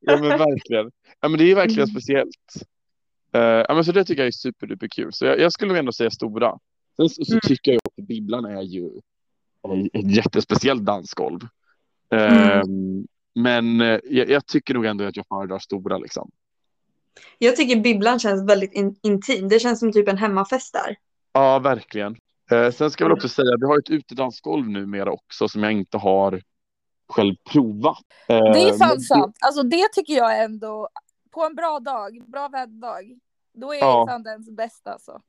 Ja 0.00 0.16
men 0.16 0.28
verkligen. 0.38 0.90
Ja 1.20 1.28
men 1.28 1.38
det 1.38 1.50
är 1.50 1.54
verkligen 1.54 1.88
Mm. 1.88 1.94
speciellt. 2.00 2.54
Eh, 3.34 3.40
ja 3.40 3.74
men 3.74 3.84
så 3.84 3.92
det 3.92 4.04
tycker 4.04 4.22
jag 4.22 4.26
är 4.28 4.32
superduper 4.32 4.88
kul. 4.88 5.12
Så 5.12 5.24
jag, 5.24 5.40
jag 5.40 5.52
skulle 5.52 5.68
nog 5.68 5.78
ändå 5.78 5.92
säga 5.92 6.10
stora. 6.10 6.58
Sen 6.96 7.08
så, 7.08 7.24
så 7.24 7.32
Mm. 7.32 7.40
tycker 7.40 7.72
jag 7.72 7.80
att 7.84 8.06
Bibblan 8.06 8.44
är 8.44 8.62
ju 8.62 8.90
ett 9.92 10.16
jättespeciellt 10.16 10.84
dansgolv. 10.84 11.40
Mm. 12.10 12.60
Ehm, 12.60 13.06
Men 13.34 13.80
eh, 13.80 13.98
jag, 14.04 14.30
jag 14.30 14.46
tycker 14.46 14.74
nog 14.74 14.84
ändå 14.84 15.04
att 15.04 15.16
jag 15.16 15.26
föredrar 15.26 15.58
stora 15.58 15.98
liksom. 15.98 16.30
Jag 17.38 17.56
tycker 17.56 17.80
bibblan 17.80 18.18
känns 18.18 18.50
väldigt 18.50 18.72
in- 18.72 18.96
intim. 19.02 19.48
Det 19.48 19.58
känns 19.60 19.80
som 19.80 19.92
typ 19.92 20.08
en 20.08 20.18
hemmafest 20.18 20.72
där. 20.72 20.96
Ja, 21.32 21.58
verkligen. 21.58 22.16
Eh, 22.50 22.70
sen 22.70 22.90
ska 22.90 23.04
jag 23.04 23.08
väl 23.08 23.16
också 23.16 23.28
säga 23.28 23.54
att 23.54 23.60
vi 23.62 23.66
har 23.66 23.78
ett 23.78 23.90
utedansgolv 23.90 24.68
numera 24.68 25.10
också 25.12 25.48
som 25.48 25.62
jag 25.62 25.72
inte 25.72 25.98
har 25.98 26.42
själv 27.08 27.34
provat. 27.52 27.98
Det 28.26 28.34
är 28.34 28.68
Eh, 28.72 28.76
fan 28.78 29.00
sant. 29.00 29.36
Alltså 29.40 29.62
det 29.62 29.88
tycker 29.92 30.14
jag 30.14 30.44
ändå, 30.44 30.88
på 31.30 31.44
en 31.44 31.54
bra 31.54 31.80
dag, 31.80 32.22
bra 32.26 32.48
väderdag, 32.48 33.18
då 33.54 33.72
är 33.74 33.78
Ja. 33.78 34.06
fan 34.08 34.22
den 34.22 34.54
bästa 34.54 34.92
alltså. 34.92 35.20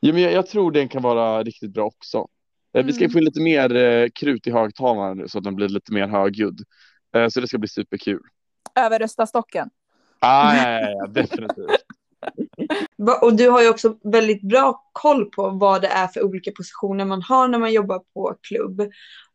Ja, 0.00 0.12
men 0.12 0.22
jag, 0.22 0.32
jag 0.32 0.46
tror 0.46 0.70
den 0.72 0.88
kan 0.88 1.02
vara 1.02 1.42
riktigt 1.42 1.70
bra 1.72 1.84
också. 1.84 2.28
Eh, 2.74 2.84
Vi 2.84 2.92
ska 2.92 3.04
Mm. 3.04 3.12
få 3.12 3.18
in 3.18 3.24
lite 3.24 3.40
mer 3.40 3.74
eh, 3.76 4.08
krut 4.14 4.46
i 4.46 4.50
högtalarna 4.50 5.14
nu 5.14 5.28
så 5.28 5.38
att 5.38 5.44
den 5.44 5.54
blir 5.54 5.68
lite 5.68 5.92
mer 5.92 6.08
högljudd. 6.08 6.60
Eh, 7.16 7.28
så 7.28 7.40
det 7.40 7.48
ska 7.48 7.58
bli 7.58 7.68
superkul. 7.68 8.20
Överrösta 8.74 9.26
stocken. 9.26 9.70
Ah, 10.24 10.56
ja, 10.56 10.80
ja, 10.80 10.90
ja, 10.90 11.06
definitivt. 11.06 11.70
Och 13.22 13.36
du 13.36 13.48
har 13.48 13.62
ju 13.62 13.68
också 13.68 13.96
väldigt 14.02 14.42
bra 14.42 14.84
koll 14.92 15.24
på 15.24 15.50
vad 15.50 15.82
det 15.82 15.88
är 15.88 16.06
för 16.06 16.22
olika 16.22 16.52
positioner 16.52 17.04
man 17.04 17.22
har 17.22 17.48
när 17.48 17.58
man 17.58 17.72
jobbar 17.72 17.98
på 18.14 18.36
klubb. 18.40 18.82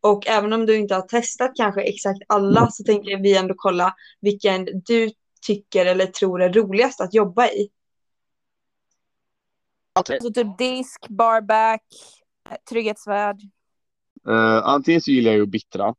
Och 0.02 0.28
även 0.28 0.54
om 0.54 0.66
du 0.66 0.76
inte 0.76 0.96
har 0.96 1.02
testat 1.02 1.52
kanske 1.56 1.82
exakt 1.82 2.20
alla 2.28 2.72
så 2.72 2.84
tänker 2.84 3.18
vi 3.18 3.38
ändå 3.38 3.54
kolla 3.58 3.96
vilken 4.22 4.66
du 4.86 5.10
tycker 5.48 5.86
eller 5.86 6.06
tror 6.06 6.42
är 6.42 6.54
roligast 6.54 7.02
att 7.02 7.14
jobba 7.14 7.48
i. 7.48 7.70
Alltså 9.94 10.34
typ 10.34 10.58
disk, 10.58 11.08
barback, 11.10 11.84
eh, 12.50 12.58
trygghetsvärd. 12.70 13.42
Eh, 14.28 14.66
antingen 14.68 15.02
så 15.02 15.12
gillar 15.12 15.32
jag 15.32 15.38
ju 15.38 15.44
att 15.44 15.50
bittra. 15.50 15.96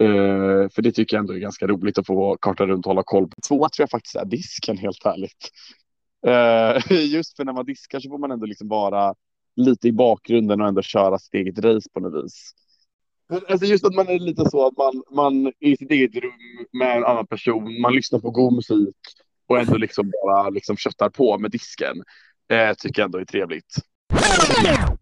Eh, 0.00 0.68
för 0.68 0.82
det 0.82 0.92
tycker 0.92 1.16
jag 1.16 1.20
ändå 1.20 1.34
är 1.34 1.38
ganska 1.38 1.66
roligt 1.66 1.98
att 1.98 2.06
få 2.06 2.36
karta 2.36 2.66
runt 2.66 2.86
och 2.86 2.90
hålla 2.90 3.02
koll 3.02 3.28
på. 3.28 3.40
Två 3.48 3.58
tror 3.58 3.82
jag 3.82 3.90
faktiskt 3.90 4.16
är 4.16 4.24
disken 4.24 4.78
helt 4.78 5.06
ärligt. 5.06 5.50
Eh, 6.26 6.96
just 7.04 7.36
för 7.36 7.44
när 7.44 7.52
man 7.52 7.66
diskar 7.66 8.00
så 8.00 8.08
får 8.08 8.18
man 8.18 8.30
ändå 8.30 8.46
liksom 8.46 8.68
vara 8.68 9.14
lite 9.56 9.88
i 9.88 9.92
bakgrunden 9.92 10.60
och 10.60 10.68
ändå 10.68 10.82
köra 10.82 11.18
sitt 11.18 11.34
eget 11.34 11.58
race 11.58 11.88
på 11.94 12.00
något 12.00 12.24
vis. 12.24 12.52
Alltså 13.48 13.66
just 13.66 13.84
att 13.84 13.94
man 13.94 14.08
är 14.08 14.18
lite 14.18 14.50
så 14.50 14.66
att 14.66 14.76
man, 14.76 15.02
man 15.10 15.46
är 15.46 15.68
i 15.68 15.76
sitt 15.76 15.90
eget 15.90 16.14
rum 16.14 16.66
med 16.72 16.96
en 16.96 17.04
annan 17.04 17.26
person, 17.26 17.80
man 17.80 17.94
lyssnar 17.94 18.18
på 18.18 18.30
god 18.30 18.52
musik 18.52 18.96
och 19.46 19.58
ändå 19.58 19.76
liksom 19.76 20.12
bara 20.24 20.50
liksom 20.50 20.76
köttar 20.76 21.10
på 21.10 21.38
med 21.38 21.50
disken. 21.50 21.96
Eh, 22.50 22.74
tycker 22.74 23.02
jag 23.02 23.06
ändå 23.06 23.18
är 23.18 23.24
trevligt. 23.24 23.74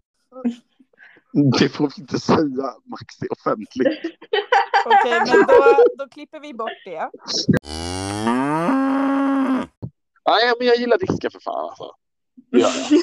Det 1.61 1.69
får 1.69 1.93
vi 1.97 2.03
inte 2.03 2.21
säga, 2.21 2.75
Max, 2.85 3.17
det 3.21 3.27
är 3.27 3.33
offentligt. 3.33 3.87
Okej, 4.87 5.21
men 5.27 5.47
då, 5.47 5.85
då 5.99 6.09
klipper 6.09 6.41
vi 6.41 6.55
bort 6.55 6.71
det. 6.85 7.11
Nej, 10.29 10.53
men 10.59 10.67
jag 10.67 10.77
gillar 10.77 10.99
diska 10.99 11.31
för 11.31 11.41
fan 11.41 11.69
alltså. 11.69 11.93
Det 12.51 12.59
gör 12.59 12.69
jag. 12.69 13.01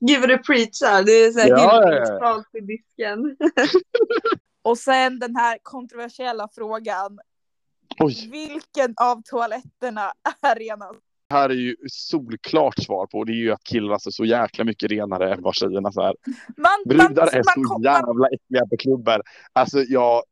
Gud 0.00 0.20
vad 0.20 0.28
du 0.28 0.38
preachar. 0.38 1.02
Det 1.02 1.12
är 1.12 1.32
så 1.32 1.38
här 1.40 1.48
Ja, 1.48 1.92
ja, 1.92 2.18
ja. 2.20 2.44
till 2.52 2.66
disken. 2.66 3.36
Och 4.62 4.78
sen 4.78 5.18
den 5.18 5.36
här 5.36 5.58
kontroversiella 5.62 6.48
frågan. 6.54 7.18
Oj, 7.98 8.28
Vilken 8.32 8.94
av 8.96 9.22
toaletterna 9.24 10.12
är 10.42 10.54
renast? 10.54 11.00
det 11.32 11.38
här 11.38 11.48
är 11.48 11.54
ju 11.54 11.76
solklart 11.88 12.78
svar 12.78 13.06
på. 13.06 13.24
Det 13.24 13.32
är 13.32 13.36
ju 13.36 13.52
att 13.52 13.64
killar 13.64 13.94
är 13.94 14.10
så 14.10 14.24
jäkla 14.24 14.64
mycket 14.64 14.90
renare 14.90 15.34
än 15.34 15.42
vad 15.42 15.54
tjejerna 15.54 15.88
är. 15.88 16.14
Man, 16.56 16.82
Brudar 16.86 17.26
är 17.26 17.42
man, 17.44 17.64
så 17.64 17.72
man, 17.72 17.82
jävla 17.82 18.26
äckliga 18.26 18.66
på 18.66 18.76
klubbar. 18.76 19.22
Alltså 19.52 19.80
jag, 19.80 20.22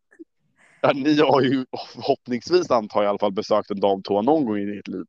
ja, 0.83 0.93
ni 0.95 1.21
har 1.21 1.41
ju 1.41 1.65
förhoppningsvis 1.95 2.71
antar 2.71 3.03
jag 3.03 3.09
i 3.09 3.11
alla 3.11 3.19
fall 3.19 3.33
besökt 3.33 3.71
en 3.71 3.81
damtoa 3.81 4.23
någon 4.23 4.45
gång 4.45 4.59
i 4.59 4.79
ert 4.79 4.89
liv. 4.89 5.05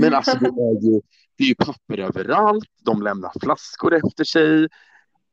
Men 0.00 0.14
alltså 0.14 0.38
det 0.38 0.46
är 0.46 0.92
ju, 0.92 1.00
det 1.38 1.44
är 1.44 1.48
ju 1.48 1.54
papper 1.54 1.98
överallt. 1.98 2.68
De 2.82 3.02
lämnar 3.02 3.32
flaskor 3.40 3.94
efter 3.94 4.24
sig. 4.24 4.64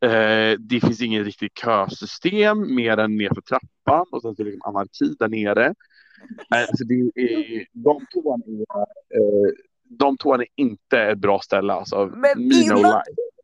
Eh, 0.03 0.60
det 0.60 0.79
finns 0.79 1.01
ingen 1.01 1.24
riktigt 1.24 1.57
kösystem 1.57 2.75
mer 2.75 2.98
än 2.98 3.17
nerför 3.17 3.41
trappan 3.41 4.05
och 4.12 4.21
sen 4.21 4.36
så 4.36 4.43
det 4.43 4.50
liksom 4.50 4.75
anarki 4.75 5.15
där 5.19 5.27
nere. 5.27 5.65
Eh, 5.65 6.62
alltså 6.62 6.83
det 6.83 6.93
är, 6.93 7.65
damtoan 7.71 8.41
är, 8.48 8.62
eh, 9.17 9.51
damtoan 9.89 10.41
är 10.41 10.48
inte 10.55 11.00
ett 11.00 11.19
bra 11.19 11.39
ställe 11.39 11.74
alltså. 11.74 12.05
Men 12.15 12.39
innan-. 12.39 13.01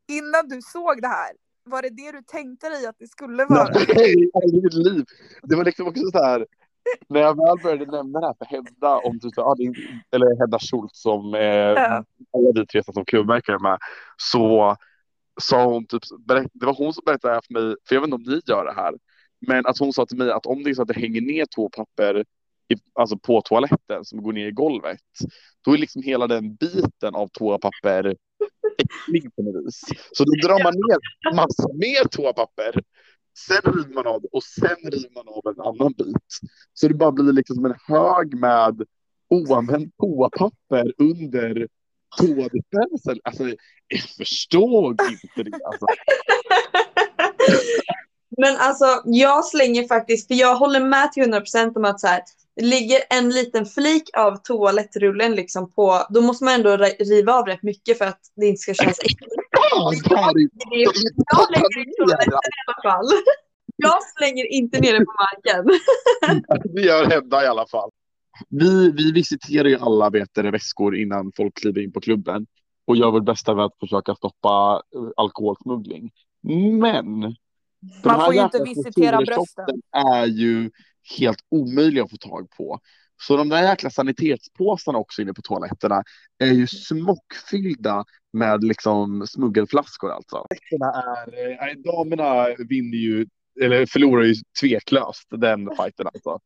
Innan 0.09 0.47
du 0.49 0.61
såg 0.61 1.01
det 1.01 1.07
här, 1.07 1.31
var 1.67 1.81
det 1.81 1.89
det 1.89 2.11
du 2.11 2.21
tänkte 2.21 2.69
dig 2.69 2.85
att 2.85 2.95
det 2.99 3.07
skulle 3.07 3.45
vara? 3.45 3.69
Nej, 3.95 4.13
i 4.53 4.61
mitt 4.63 4.73
liv. 4.73 5.05
Det 5.43 5.55
var 5.55 5.63
liksom 5.65 5.87
också 5.87 6.11
så 6.11 6.23
här. 6.23 6.45
När 7.09 7.19
jag 7.19 7.35
väl 7.37 7.57
började 7.63 7.91
nämna 7.91 8.19
det 8.19 8.25
här 8.27 8.35
för 8.37 8.45
Hedda, 8.45 8.97
om 8.97 9.19
typ, 9.19 9.37
ah, 9.37 9.55
är- 9.59 10.01
eller 10.15 10.39
Hedda 10.39 10.59
Schultz 10.59 11.01
som 11.01 11.33
eh, 11.33 11.41
Ja. 11.41 12.03
alla 12.33 12.51
vi 12.55 12.65
tre 12.65 12.83
som 12.93 13.05
klubbmärkare 13.05 13.59
med, 13.59 13.77
så 14.17 14.75
sa 15.41 15.65
hon 15.65 15.85
typ, 15.85 16.01
det 16.53 16.65
var 16.65 16.73
hon 16.73 16.93
som 16.93 17.03
berättade 17.05 17.31
det 17.33 17.35
här 17.35 17.41
för 17.47 17.53
mig, 17.53 17.75
för 17.87 17.95
jag 17.95 18.01
vet 18.01 18.07
inte 18.07 18.15
om 18.15 18.33
ni 18.35 18.41
gör 18.45 18.65
det 18.65 18.73
här, 18.73 18.93
men 19.47 19.65
att 19.65 19.77
hon 19.77 19.93
sa 19.93 20.05
till 20.05 20.17
mig 20.17 20.31
att 20.31 20.45
om 20.45 20.63
det 20.63 20.69
är 20.69 20.73
så 20.73 20.81
att 20.81 20.87
det 20.87 20.93
hänger 20.99 21.21
ner 21.21 21.45
toapapper 21.45 22.19
i, 22.67 22.75
alltså 22.93 23.17
på 23.17 23.41
toaletten 23.41 24.05
som 24.05 24.23
går 24.23 24.33
ner 24.33 24.47
i 24.47 24.51
golvet, 24.51 24.99
då 25.65 25.73
är 25.73 25.77
liksom 25.77 26.01
hela 26.01 26.27
den 26.27 26.55
biten 26.55 27.15
av 27.15 27.27
toapapper 27.27 28.15
äcklig 28.77 29.35
på 29.35 29.41
något 29.41 29.65
vis. 29.65 29.81
Så 30.11 30.23
då 30.23 30.31
drar 30.47 30.63
man 30.63 30.73
ner 30.73 31.35
massa 31.35 31.67
mer 31.73 32.07
toapapper 32.07 32.81
Sen 33.37 33.73
river 33.73 33.93
man 33.93 34.07
av 34.07 34.21
det 34.21 34.27
och 34.31 34.43
sen 34.43 34.91
river 34.91 35.09
man 35.15 35.27
av 35.27 35.53
en 35.53 35.61
annan 35.61 35.93
bit. 35.97 36.27
Så 36.73 36.87
det 36.87 36.93
bara 36.93 37.11
blir 37.11 37.33
liksom 37.33 37.55
som 37.55 37.65
en 37.65 37.75
hög 37.87 38.39
med 38.39 38.81
oanvänt 39.29 39.97
toapapper 39.97 40.93
under 40.97 41.67
toadispensen. 42.17 43.19
Alltså, 43.23 43.43
jag 43.87 44.01
förstår 44.17 44.91
inte 44.91 45.43
det. 45.43 45.65
Alltså. 45.65 45.85
Men 48.37 48.57
alltså 48.57 49.01
jag 49.05 49.45
slänger 49.45 49.87
faktiskt, 49.87 50.27
för 50.27 50.35
jag 50.35 50.55
håller 50.55 50.79
med 50.79 51.11
till 51.11 51.23
100% 51.23 51.75
om 51.75 51.85
att 51.85 51.99
så 51.99 52.07
här, 52.07 52.21
ligger 52.61 52.99
en 53.09 53.29
liten 53.29 53.65
flik 53.65 54.03
av 54.17 54.35
toalettrullen 54.43 55.35
liksom 55.35 55.71
på, 55.71 56.05
då 56.09 56.21
måste 56.21 56.43
man 56.45 56.53
ändå 56.53 56.69
ri- 56.69 57.03
riva 57.03 57.33
av 57.33 57.45
rätt 57.45 57.63
mycket 57.63 57.97
för 57.97 58.05
att 58.05 58.19
det 58.35 58.45
inte 58.45 58.59
ska 58.59 58.73
kännas 58.73 58.99
äckligt. 58.99 59.33
Jag 60.01 61.51
lägger 61.51 61.79
i 61.81 61.93
toaletten 61.97 62.33
i 62.33 62.61
alla 62.67 62.81
fall. 62.91 63.05
Jag 63.75 64.03
slänger 64.17 64.45
inte 64.45 64.79
ner 64.79 64.93
det 64.99 65.05
på 65.05 65.13
marken. 65.19 65.79
Det 66.75 66.81
gör 66.81 67.05
Hedda 67.05 67.43
i 67.43 67.47
alla 67.47 67.67
fall. 67.67 67.89
Vi, 68.49 68.91
vi 68.91 69.11
visiterar 69.11 69.67
ju 69.69 69.77
alla 69.79 70.09
vetare 70.09 70.51
väskor 70.51 70.95
innan 70.95 71.31
folk 71.37 71.57
kliver 71.57 71.81
in 71.81 71.91
på 71.91 72.01
klubben 72.01 72.45
och 72.87 72.97
gör 72.97 73.11
vårt 73.11 73.25
bästa 73.25 73.55
med 73.55 73.65
att 73.65 73.79
försöka 73.79 74.15
stoppa 74.15 74.81
eh, 74.95 75.01
alkoholsmuggling. 75.17 76.11
Men 76.81 77.19
Man 78.05 78.25
får 78.25 78.33
ju 78.33 78.41
inte 78.41 78.63
visitera 78.63 79.17
brösten. 79.17 79.65
är 79.91 80.25
ju 80.25 80.71
helt 81.19 81.39
omöjliga 81.51 82.03
att 82.03 82.09
få 82.11 82.17
tag 82.17 82.49
på. 82.57 82.79
Så 83.21 83.37
de 83.37 83.49
där 83.49 83.63
jäkla 83.63 83.89
sanitetspåsarna 83.89 84.97
också 84.97 85.21
inne 85.21 85.33
på 85.33 85.41
toaletterna 85.41 86.03
är 86.37 86.51
ju 86.53 86.67
smockfyllda 86.67 88.05
med 88.33 88.63
liksom 88.63 89.27
smuggelflaskor 89.27 90.11
alltså. 90.11 90.45
Är, 90.71 91.69
äh, 91.69 91.75
damerna 91.75 92.47
vinner 92.69 92.97
ju, 92.97 93.27
eller 93.61 93.85
förlorar 93.85 94.23
ju 94.23 94.35
tveklöst 94.61 95.27
den 95.29 95.69
fighten 95.77 96.07
alltså. 96.07 96.39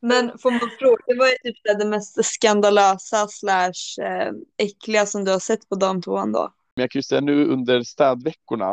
Men 0.00 0.38
får 0.38 0.50
man 0.50 0.70
fråga, 0.78 1.18
vad 1.18 1.28
är 1.28 1.38
typ 1.42 1.78
det 1.78 1.86
mest 1.86 2.24
skandalösa 2.24 3.28
slash 3.28 4.02
eh, 4.02 4.32
äckliga 4.58 5.06
som 5.06 5.24
du 5.24 5.30
har 5.32 5.38
sett 5.38 5.68
på 5.68 5.74
damtoan 5.74 6.32
då? 6.32 6.52
Men 6.76 6.82
jag 6.82 6.90
kan 6.90 6.98
ju 6.98 7.02
säga 7.02 7.20
nu 7.20 7.44
under 7.44 7.82
städveckorna, 7.82 8.70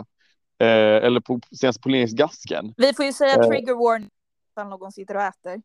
eh, 0.60 1.06
eller 1.06 1.20
på, 1.20 1.40
senast 1.60 1.82
på 1.82 1.84
Poleringsgasken. 1.84 2.74
Vi 2.78 2.94
får 2.94 3.06
ju 3.06 3.14
säga 3.14 3.36
Eh. 3.36 3.48
trigger 3.48 3.74
warning 3.74 4.10
ifall 4.56 4.70
någon 4.70 4.92
sitter 4.92 5.16
och 5.16 5.22
äter. 5.22 5.62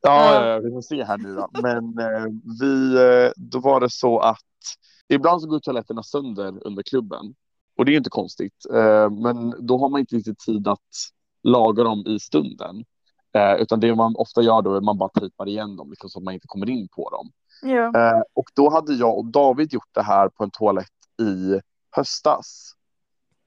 Ja, 0.00 0.60
vi 0.64 0.70
får 0.70 0.82
se 0.82 1.04
här 1.04 1.18
nu 1.18 1.34
då. 1.34 1.48
Men 1.62 1.98
eh, 1.98 2.26
vi, 2.60 2.94
eh, 2.94 3.32
då 3.36 3.58
var 3.60 3.80
det 3.80 3.90
så 3.90 4.18
att 4.18 4.38
ibland 5.08 5.42
så 5.42 5.48
går 5.48 5.60
toaletterna 5.60 6.02
sönder 6.02 6.66
under 6.66 6.82
klubben. 6.82 7.34
Och 7.78 7.84
det 7.84 7.92
är 7.92 7.96
inte 7.96 8.10
konstigt. 8.10 8.66
Eh, 8.72 9.10
men 9.10 9.66
då 9.66 9.78
har 9.78 9.88
man 9.88 10.00
inte 10.00 10.16
riktigt 10.16 10.38
tid 10.38 10.68
att 10.68 10.80
laga 11.42 11.84
dem 11.84 12.04
i 12.06 12.18
stunden. 12.20 12.84
Eh, 13.32 13.54
utan 13.54 13.80
det 13.80 13.94
man 13.94 14.16
ofta 14.16 14.42
gör 14.42 14.62
då 14.62 14.72
är 14.72 14.76
att 14.76 14.84
man 14.84 14.98
bara 14.98 15.08
tejpar 15.08 15.48
igen 15.48 15.76
dem 15.76 15.90
liksom, 15.90 16.10
så 16.10 16.18
att 16.18 16.24
man 16.24 16.34
inte 16.34 16.46
kommer 16.46 16.70
in 16.70 16.88
på 16.88 17.10
dem. 17.10 17.30
Ja. 17.62 18.00
Eh, 18.00 18.22
och 18.32 18.50
då 18.54 18.70
hade 18.70 18.94
jag 18.94 19.18
och 19.18 19.26
David 19.26 19.72
gjort 19.72 19.94
det 19.94 20.02
här 20.02 20.28
på 20.28 20.44
en 20.44 20.50
toalett 20.50 20.88
i 21.20 21.60
höstas. 21.90 22.72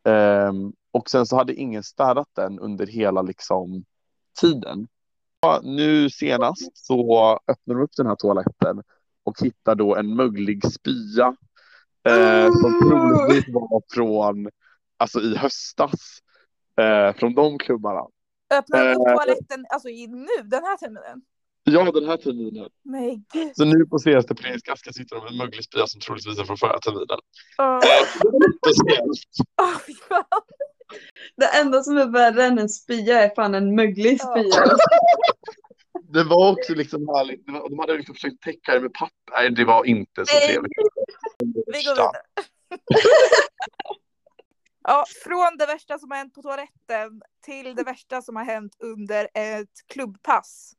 Ehm, 0.04 0.74
och 0.92 1.10
sen 1.10 1.26
så 1.26 1.36
hade 1.36 1.54
ingen 1.54 1.84
städat 1.84 2.28
den 2.34 2.60
under 2.60 2.88
hela 2.88 3.22
liksom, 3.22 3.84
tiden. 4.42 4.88
Nu 5.64 6.10
senast 6.10 6.78
så 6.78 7.32
öppnar 7.48 7.76
de 7.76 7.84
upp 7.84 7.96
den 7.98 8.06
här 8.08 8.16
toaletten 8.16 8.82
och 9.24 9.40
hittar 9.42 9.76
då 9.76 9.96
en 9.96 10.16
möglig 10.16 10.72
spya 10.74 11.36
eh, 12.10 12.52
som 12.52 12.80
troligtvis 12.90 13.54
var 13.54 13.82
från, 13.94 14.50
alltså 14.98 15.20
i 15.20 15.36
höstas, 15.36 16.20
eh, 16.80 17.16
från 17.20 17.36
de 17.36 17.58
klubbarna. 17.60 18.02
Öppnar 18.54 18.92
upp 18.92 19.08
Eh. 19.08 19.14
toaletten 19.16 19.66
alltså 19.70 19.90
i 19.90 20.08
nu, 20.08 20.28
den 20.44 20.64
här 20.64 20.78
terminen? 20.78 21.22
Ja, 21.64 21.92
den 21.92 22.06
här 22.10 22.18
terminen. 22.18 22.70
Men 22.84 23.26
gud. 23.34 23.52
Så 23.56 23.66
nu 23.66 23.86
på 23.86 24.00
senaste 24.00 24.36
Föreningsgasken 24.36 24.94
sitter 24.94 25.16
de 25.16 25.22
med 25.24 25.32
en 25.32 25.38
möglig 25.38 25.64
spya 25.64 25.88
som 25.88 26.02
troligtvis 26.02 26.40
är 26.40 26.44
från 26.44 26.58
förra 26.58 26.80
terminen. 26.80 27.20
Åh, 27.58 27.80
Speciellt. 28.58 29.20
åh, 29.62 29.78
fy 29.88 29.94
fan. 29.94 30.24
Det 31.36 31.46
enda 31.46 31.84
som 31.84 31.98
är 31.98 32.06
värre 32.06 32.46
än 32.46 32.60
en 32.60 32.70
spya 32.70 33.22
är 33.22 33.36
fan 33.36 33.56
en 33.56 33.76
möglig 33.76 34.22
spya. 34.22 34.66
Det 36.14 36.24
var 36.24 36.52
också 36.52 36.74
liksom 36.74 37.08
härligt. 37.08 37.46
Det 37.46 37.52
var, 37.52 37.70
de 37.70 37.80
hade 37.80 37.98
liksom 37.98 38.16
försökt 38.16 38.44
täcka 38.44 38.74
det 38.74 38.80
med 38.80 38.94
papper. 38.94 39.32
Nej, 39.32 39.52
det 39.52 39.66
var 39.66 39.86
inte 39.86 40.26
så 40.26 40.36
Nej. 40.36 40.48
trevligt. 40.48 40.72
Vi 41.66 41.84
går 41.84 41.92
vidare. 41.92 42.12
Ja, 44.84 45.06
från 45.24 45.58
det 45.58 45.66
värsta 45.66 46.00
som 46.00 46.12
har 46.12 46.18
hänt 46.18 46.34
på 46.34 46.42
toaletten 46.42 47.22
till 47.46 47.76
det 47.76 47.84
värsta 47.84 48.22
som 48.22 48.36
har 48.36 48.44
hänt 48.44 48.76
under 48.80 49.28
ett 49.34 49.88
klubbpass. 49.88 50.74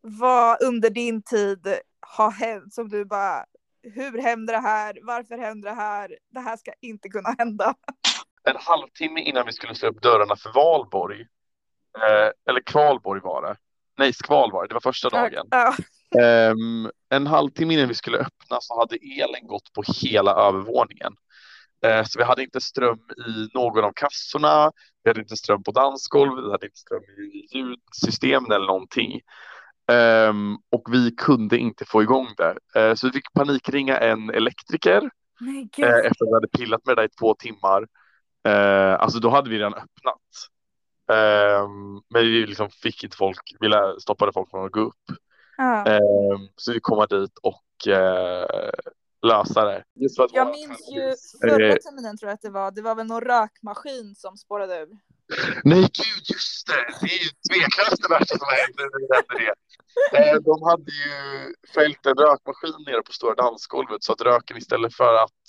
Vad 0.00 0.62
under 0.62 0.90
din 0.90 1.22
tid 1.22 1.78
har 2.00 2.30
hänt 2.30 2.74
som 2.74 2.88
du 2.88 3.04
bara, 3.04 3.44
hur 3.82 4.18
hände 4.18 4.52
det 4.52 4.58
här? 4.58 4.98
Varför 5.02 5.38
hände 5.38 5.68
det 5.68 5.74
här? 5.74 6.18
Det 6.30 6.40
här 6.40 6.56
ska 6.56 6.72
inte 6.80 7.08
kunna 7.08 7.34
hända. 7.38 7.74
En 8.50 8.56
halvtimme 8.56 9.20
innan 9.20 9.46
vi 9.46 9.52
skulle 9.52 9.74
slå 9.74 9.88
upp 9.88 10.02
dörrarna 10.02 10.36
för 10.36 10.52
Valborg. 10.52 11.20
Eh, 11.98 12.30
eller 12.48 12.60
Kvalborg 12.60 13.20
var 13.20 13.42
det. 13.42 13.56
Nej, 13.98 14.12
Skvalborg. 14.12 14.68
Det 14.68 14.74
var 14.74 14.80
första 14.80 15.08
dagen. 15.08 15.46
Ja, 15.50 15.74
Ehm, 16.20 16.90
en 17.10 17.26
halvtimme 17.26 17.74
innan 17.74 17.88
vi 17.88 17.94
skulle 17.94 18.18
öppna 18.18 18.58
så 18.60 18.78
hade 18.80 18.96
elen 18.96 19.46
gått 19.46 19.72
på 19.72 19.82
hela 20.02 20.30
övervåningen. 20.30 21.12
Eh, 21.84 22.04
så 22.04 22.18
vi 22.18 22.24
hade 22.24 22.42
inte 22.42 22.60
ström 22.60 22.98
i 23.26 23.48
någon 23.54 23.84
av 23.84 23.92
kassorna. 23.96 24.72
Vi 25.02 25.10
hade 25.10 25.20
inte 25.20 25.36
ström 25.36 25.62
på 25.62 25.70
dansgolvet. 25.70 26.44
Vi 26.44 26.50
hade 26.50 26.66
inte 26.66 26.78
ström 26.78 27.02
i 27.02 27.58
ljudsystemen 27.58 28.52
eller 28.52 28.66
någonting. 28.66 29.20
Ehm, 29.92 30.56
och 30.70 30.88
vi 30.94 31.10
kunde 31.10 31.58
inte 31.58 31.84
få 31.84 32.02
igång 32.02 32.28
det. 32.36 32.80
Eh, 32.80 32.94
så 32.94 33.06
vi 33.06 33.12
fick 33.12 33.32
panikringa 33.32 33.98
en 33.98 34.30
elektriker 34.30 35.10
nej 35.40 35.68
gud. 35.76 35.84
efter 35.86 36.08
att 36.24 36.28
vi 36.28 36.34
hade 36.34 36.48
pillat 36.48 36.86
med 36.86 36.96
det 36.96 37.02
där 37.02 37.06
i 37.08 37.10
två 37.20 37.34
timmar. 37.34 37.86
Eh, 38.48 39.00
alltså 39.00 39.18
då 39.18 39.30
hade 39.30 39.50
vi 39.50 39.58
redan 39.58 39.74
öppnat. 39.74 40.20
Ehm, 41.12 41.94
men 42.08 42.22
vi 42.22 42.46
liksom 42.46 42.70
fick 42.70 43.04
inte 43.04 43.16
folk, 43.16 43.56
vi 43.60 43.70
stoppade 44.00 44.32
folk 44.32 44.50
från 44.50 44.66
att 44.66 44.72
gå 44.72 44.80
upp. 44.80 45.18
Ja. 45.56 45.86
Ehm, 45.86 46.48
så 46.56 46.72
vi 46.72 46.80
kom 46.80 47.06
dit 47.10 47.38
och 47.42 47.88
eh, 47.92 48.70
lösa 49.26 49.64
det. 49.64 49.84
Jag 50.32 50.50
minns 50.50 50.88
ju 50.92 51.14
förra 51.40 51.68
Eh, 51.68 51.76
terminen 51.76 52.18
tror 52.18 52.28
jag 52.28 52.34
att 52.34 52.42
det 52.42 52.50
var. 52.50 52.70
Det 52.70 52.82
var 52.82 52.94
väl 52.94 53.06
någon 53.06 53.20
rökmaskin 53.20 54.14
som 54.14 54.36
spårade 54.36 54.78
ur. 54.78 54.88
Nej, 55.64 55.80
gud, 55.80 56.24
just 56.32 56.66
det. 56.66 56.86
Det 57.00 57.12
är 57.14 57.22
ju 57.24 57.30
tveklöst 57.48 58.02
det 58.02 58.08
värsta 58.08 58.38
som 58.38 58.48
nämner 58.56 59.38
det. 59.38 59.54
Eh, 60.18 60.36
De 60.40 60.62
hade 60.62 60.90
ju 60.90 61.54
fällt 61.74 62.06
en 62.06 62.14
rökmaskin 62.14 62.84
nere 62.86 63.02
på 63.02 63.12
stora 63.12 63.34
dansgolvet 63.34 64.02
så 64.04 64.12
att 64.12 64.20
röken 64.20 64.56
istället 64.56 64.94
för 64.94 65.14
att 65.14 65.42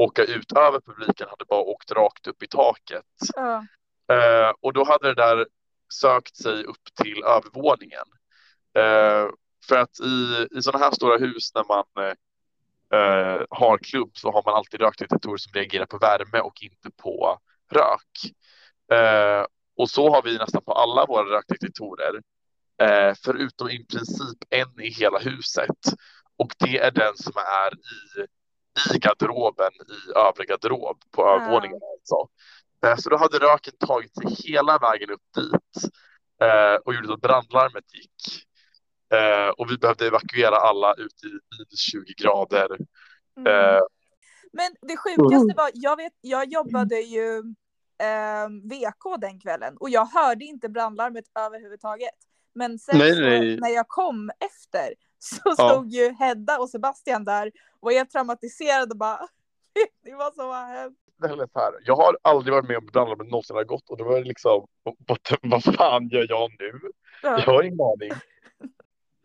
åka 0.00 0.24
ut 0.24 0.52
över 0.52 0.80
publiken 0.80 1.26
hade 1.30 1.44
bara 1.44 1.60
åkt 1.60 1.92
rakt 1.92 2.26
upp 2.26 2.42
i 2.42 2.46
taket. 2.48 3.04
Ja. 3.34 3.66
Eh, 4.12 4.52
och 4.60 4.72
då 4.72 4.84
hade 4.84 5.08
det 5.08 5.14
där 5.14 5.46
sökt 5.92 6.36
sig 6.36 6.64
upp 6.64 6.94
till 7.02 7.22
övervåningen. 7.24 8.04
Eh, 8.76 9.28
för 9.68 9.78
att 9.78 10.00
i, 10.00 10.46
i 10.58 10.62
sådana 10.62 10.84
här 10.84 10.92
stora 10.92 11.18
hus 11.18 11.54
när 11.54 11.64
man 11.68 11.84
eh, 12.06 12.98
eh, 12.98 13.42
har 13.50 13.78
klubb 13.78 14.10
så 14.14 14.32
har 14.32 14.42
man 14.46 14.54
alltid 14.54 14.80
rökdetektorer 14.80 15.36
som 15.36 15.52
reagerar 15.52 15.86
på 15.86 15.98
värme 15.98 16.40
och 16.40 16.62
inte 16.62 16.90
på 17.02 17.38
rök. 17.72 18.34
Eh, 18.92 19.46
och 19.76 19.90
så 19.90 20.10
har 20.10 20.22
vi 20.22 20.38
nästan 20.38 20.62
på 20.64 20.72
alla 20.72 21.06
våra 21.06 21.36
rökdetektorer. 21.36 22.20
Eh, 22.82 23.14
förutom 23.24 23.70
i 23.70 23.84
princip 23.84 24.38
en 24.50 24.80
i 24.80 24.88
hela 24.88 25.18
huset. 25.18 25.78
Och 26.36 26.52
det 26.58 26.78
är 26.78 26.90
den 26.90 27.16
som 27.16 27.32
är 27.36 27.74
i, 27.74 28.26
i 28.94 28.98
garderoben 28.98 29.70
i 29.72 30.18
övre 30.18 30.44
garderob 30.44 31.02
på 31.10 31.22
Ah. 31.24 31.34
övervåningen. 31.36 31.80
Alltså. 31.92 32.28
Eh, 32.86 32.96
Så 32.96 33.10
då 33.10 33.16
hade 33.16 33.38
röken 33.38 33.74
tagit 33.86 34.14
sig 34.14 34.52
hela 34.52 34.78
vägen 34.78 35.10
upp 35.10 35.22
dit 35.34 35.84
eh, 36.42 36.74
och 36.84 36.94
gjorde 36.94 37.06
så 37.06 37.14
att 37.14 37.20
brandlarmet 37.20 37.94
gick. 37.94 38.46
Eh, 39.14 39.48
och 39.48 39.70
vi 39.70 39.78
behövde 39.78 40.06
evakuera 40.06 40.56
alla 40.56 40.94
ut 40.94 41.24
i 41.24 41.28
minus 41.28 41.80
20 41.80 42.14
grader. 42.22 42.68
Mm. 43.36 43.52
Eh, 43.76 43.80
Men 44.52 44.72
det 44.88 44.96
sjukaste 44.96 45.54
var, 45.56 45.70
jag, 45.74 45.96
vet, 45.96 46.12
jag 46.20 46.48
jobbade 46.52 47.00
ju 47.00 47.38
eh, 48.02 48.48
VK 48.48 49.20
den 49.20 49.40
kvällen 49.40 49.76
och 49.76 49.90
jag 49.90 50.04
hörde 50.06 50.44
inte 50.44 50.68
brandlarmet 50.68 51.24
överhuvudtaget. 51.38 52.14
Men 52.54 52.78
sen 52.78 52.98
Nej, 52.98 53.14
så, 53.14 53.20
nej. 53.20 53.56
när 53.60 53.68
jag 53.68 53.88
kom 53.88 54.30
efter 54.40 54.94
så 55.44 55.54
Ja. 55.58 55.68
stod 55.70 55.88
ju 55.90 56.12
Hedda 56.18 56.58
och 56.58 56.70
Sebastian 56.70 57.24
där 57.24 57.46
och 57.80 57.86
var 57.86 57.92
helt 57.92 58.10
traumatiserade 58.10 58.90
och 58.90 58.96
bara 58.98 59.18
det 60.04 60.14
var 60.14 60.30
så 60.30 60.46
vad 60.46 60.66
hänt. 60.66 60.96
här. 61.54 61.72
Jag 61.84 61.96
har 61.96 62.18
aldrig 62.22 62.54
varit 62.54 62.68
med 62.68 62.76
om 62.78 62.86
att 62.86 62.92
brandlarmet 62.92 63.28
någonsin 63.30 63.56
har 63.56 63.64
gått 63.64 63.90
och 63.90 63.96
då 63.96 64.04
var 64.04 64.18
det 64.18 64.24
liksom 64.24 64.66
vad, 65.06 65.18
vad 65.42 65.64
fan 65.64 66.08
gör 66.08 66.26
jag 66.28 66.50
nu? 66.58 66.80
Jag 67.22 67.40
Ja. 67.40 67.42
har 67.46 67.62
ingen 67.62 67.80
aning. 67.80 68.10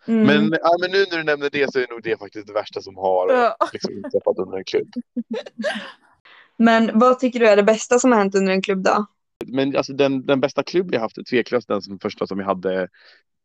Mm. 0.08 0.24
Men, 0.28 0.60
ja, 0.64 0.78
men 0.82 0.92
nu 0.92 0.98
när 1.12 1.18
du 1.18 1.24
nämner 1.24 1.50
det 1.50 1.74
så 1.74 1.80
är 1.80 1.88
nog 1.90 2.04
det 2.04 2.20
faktiskt 2.20 2.48
det 2.48 2.54
värsta 2.54 2.82
som 2.82 2.96
har 2.98 3.30
Ja. 3.34 3.58
liksom, 3.74 3.94
inträffat 3.94 4.38
under 4.38 4.58
en 4.58 4.64
klubb. 4.64 4.88
Men 6.58 7.00
vad 7.00 7.20
tycker 7.20 7.40
du 7.40 7.48
är 7.48 7.56
det 7.56 7.64
bästa 7.64 8.00
som 8.00 8.12
har 8.12 8.20
hänt 8.20 8.36
under 8.36 8.54
en 8.54 8.62
klubb 8.62 8.84
då? 8.84 9.06
Men 9.46 9.76
alltså, 9.78 9.94
den, 9.94 10.26
den 10.26 10.40
bästa 10.40 10.64
klubb 10.64 10.94
jag 10.94 11.00
haft 11.00 11.18
är 11.18 11.24
tveklöst 11.24 11.68
den 11.68 11.82
som 11.82 12.00
första 12.00 12.28
som 12.28 12.38
vi 12.38 12.44
hade 12.44 12.88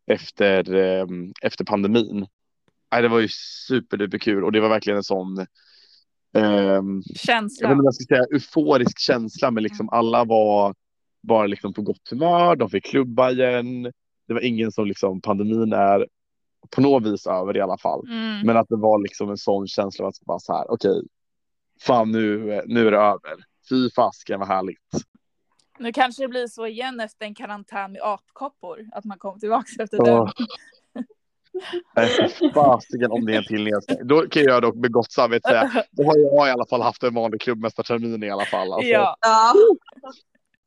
efter, 0.06 0.74
eh, 0.74 1.06
efter 1.42 1.64
pandemin. 1.64 2.26
Nej, 2.92 3.02
det 3.02 3.08
var 3.08 3.20
ju 3.20 3.28
superduper 3.68 4.18
kul 4.18 4.44
och 4.44 4.52
det 4.52 4.60
var 4.60 4.68
verkligen 4.68 4.96
en 4.96 5.04
sån 5.04 5.46
jag 6.32 6.84
Känsla. 7.16 7.68
vet 7.68 7.72
inte 7.72 7.82
vad 7.82 7.84
jag 7.84 7.94
ska 7.94 8.14
säga, 8.14 8.24
euforisk 8.32 8.98
känsla, 8.98 9.50
men 9.50 9.62
liksom 9.62 9.88
alla 9.88 10.24
var 10.24 10.74
bara 11.22 11.46
liksom 11.46 11.72
på 11.72 11.82
gott 11.82 12.08
humör, 12.10 12.56
de 12.56 12.70
fick 12.70 12.84
klubba 12.84 13.30
igen. 13.30 13.82
Det 14.28 14.34
var 14.34 14.40
ingen 14.40 14.72
som 14.72 14.86
liksom, 14.86 15.20
pandemin 15.20 15.72
är 15.72 16.06
på 16.70 16.80
något 16.80 17.06
vis 17.06 17.26
över 17.26 17.56
i 17.56 17.60
alla 17.60 17.78
fall. 17.78 18.06
Mm. 18.08 18.46
Men 18.46 18.56
att 18.56 18.68
det 18.68 18.76
var 18.76 19.02
liksom 19.02 19.30
en 19.30 19.36
sån 19.36 19.66
känsla 19.66 20.04
av 20.04 20.08
att 20.08 20.20
bara 20.20 20.38
så 20.38 20.52
här, 20.52 20.70
okej, 20.70 21.02
fan 21.80 22.12
nu, 22.12 22.62
nu 22.66 22.86
är 22.86 22.90
det 22.90 22.98
över. 22.98 23.44
Fy 23.68 23.90
fasken 23.90 24.40
vad 24.40 24.48
härligt. 24.48 24.78
Nu 25.78 25.92
kanske 25.92 26.22
det 26.22 26.28
blir 26.28 26.46
så 26.46 26.66
igen 26.66 27.00
efter 27.00 27.26
en 27.26 27.34
karantän 27.34 27.92
med 27.92 28.02
apkoppor, 28.02 28.88
att 28.92 29.04
man 29.04 29.18
kommer 29.18 29.38
tillbaka 29.38 29.82
efter 29.82 30.00
Åh. 30.00 30.06
den. 30.06 30.46
Fasiken 32.54 33.10
om 33.10 33.26
det 33.26 33.34
är 33.34 33.38
en 33.38 33.44
till 33.44 33.64
nedstängning. 33.64 34.06
Då 34.06 34.28
kan 34.28 34.42
jag 34.42 34.62
dock 34.62 34.74
med 34.74 34.92
gott 34.92 35.12
samvete 35.12 35.48
säga, 35.48 35.84
då 35.90 36.04
har 36.04 36.18
jag 36.18 36.48
i 36.48 36.50
alla 36.50 36.66
fall 36.66 36.82
haft 36.82 37.02
en 37.02 37.14
vanlig 37.14 37.40
klubbmästartermin 37.40 38.22
i 38.22 38.30
alla 38.30 38.44
fall. 38.44 38.72
Alltså, 38.72 38.88
Ja. 38.88 39.16
Ja. 39.20 39.54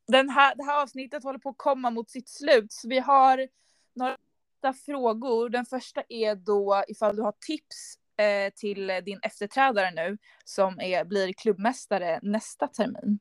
Den 0.07 0.29
här, 0.29 0.55
det 0.55 0.63
här 0.63 0.81
avsnittet 0.81 1.23
håller 1.23 1.39
på 1.39 1.49
att 1.49 1.57
komma 1.57 1.89
mot 1.89 2.09
sitt 2.09 2.29
slut. 2.29 2.71
Så 2.71 2.87
vi 2.87 2.99
har 2.99 3.47
några 3.95 4.73
frågor. 4.85 5.49
Den 5.49 5.65
första 5.65 6.03
är 6.09 6.35
då 6.35 6.83
ifall 6.87 7.15
du 7.15 7.21
har 7.21 7.33
tips 7.47 7.97
eh, 8.17 8.53
till 8.55 8.91
din 9.05 9.19
efterträdare 9.23 9.91
nu 9.91 10.17
som 10.45 10.79
är, 10.79 11.05
blir 11.05 11.33
klubbmästare 11.33 12.19
nästa 12.21 12.67
termin. 12.67 13.19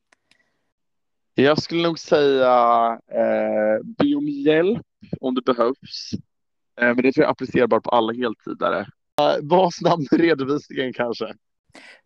Jag 1.34 1.62
skulle 1.62 1.82
nog 1.82 1.98
säga 1.98 2.98
eh, 3.06 3.84
be 3.84 4.14
om 4.14 4.28
hjälp 4.28 4.86
om 5.20 5.34
det 5.34 5.42
behövs. 5.42 6.10
Eh, 6.80 6.86
men 6.86 6.96
det 6.96 7.12
tror 7.12 7.22
jag 7.22 7.26
är 7.28 7.30
applicerbart 7.30 7.82
på 7.84 7.90
alla 7.90 8.12
heltidare. 8.12 8.80
Eh, 9.20 9.36
var 9.42 9.70
snabb 9.70 10.00
med 10.10 10.20
redovisningen 10.20 10.92
kanske. 10.92 11.34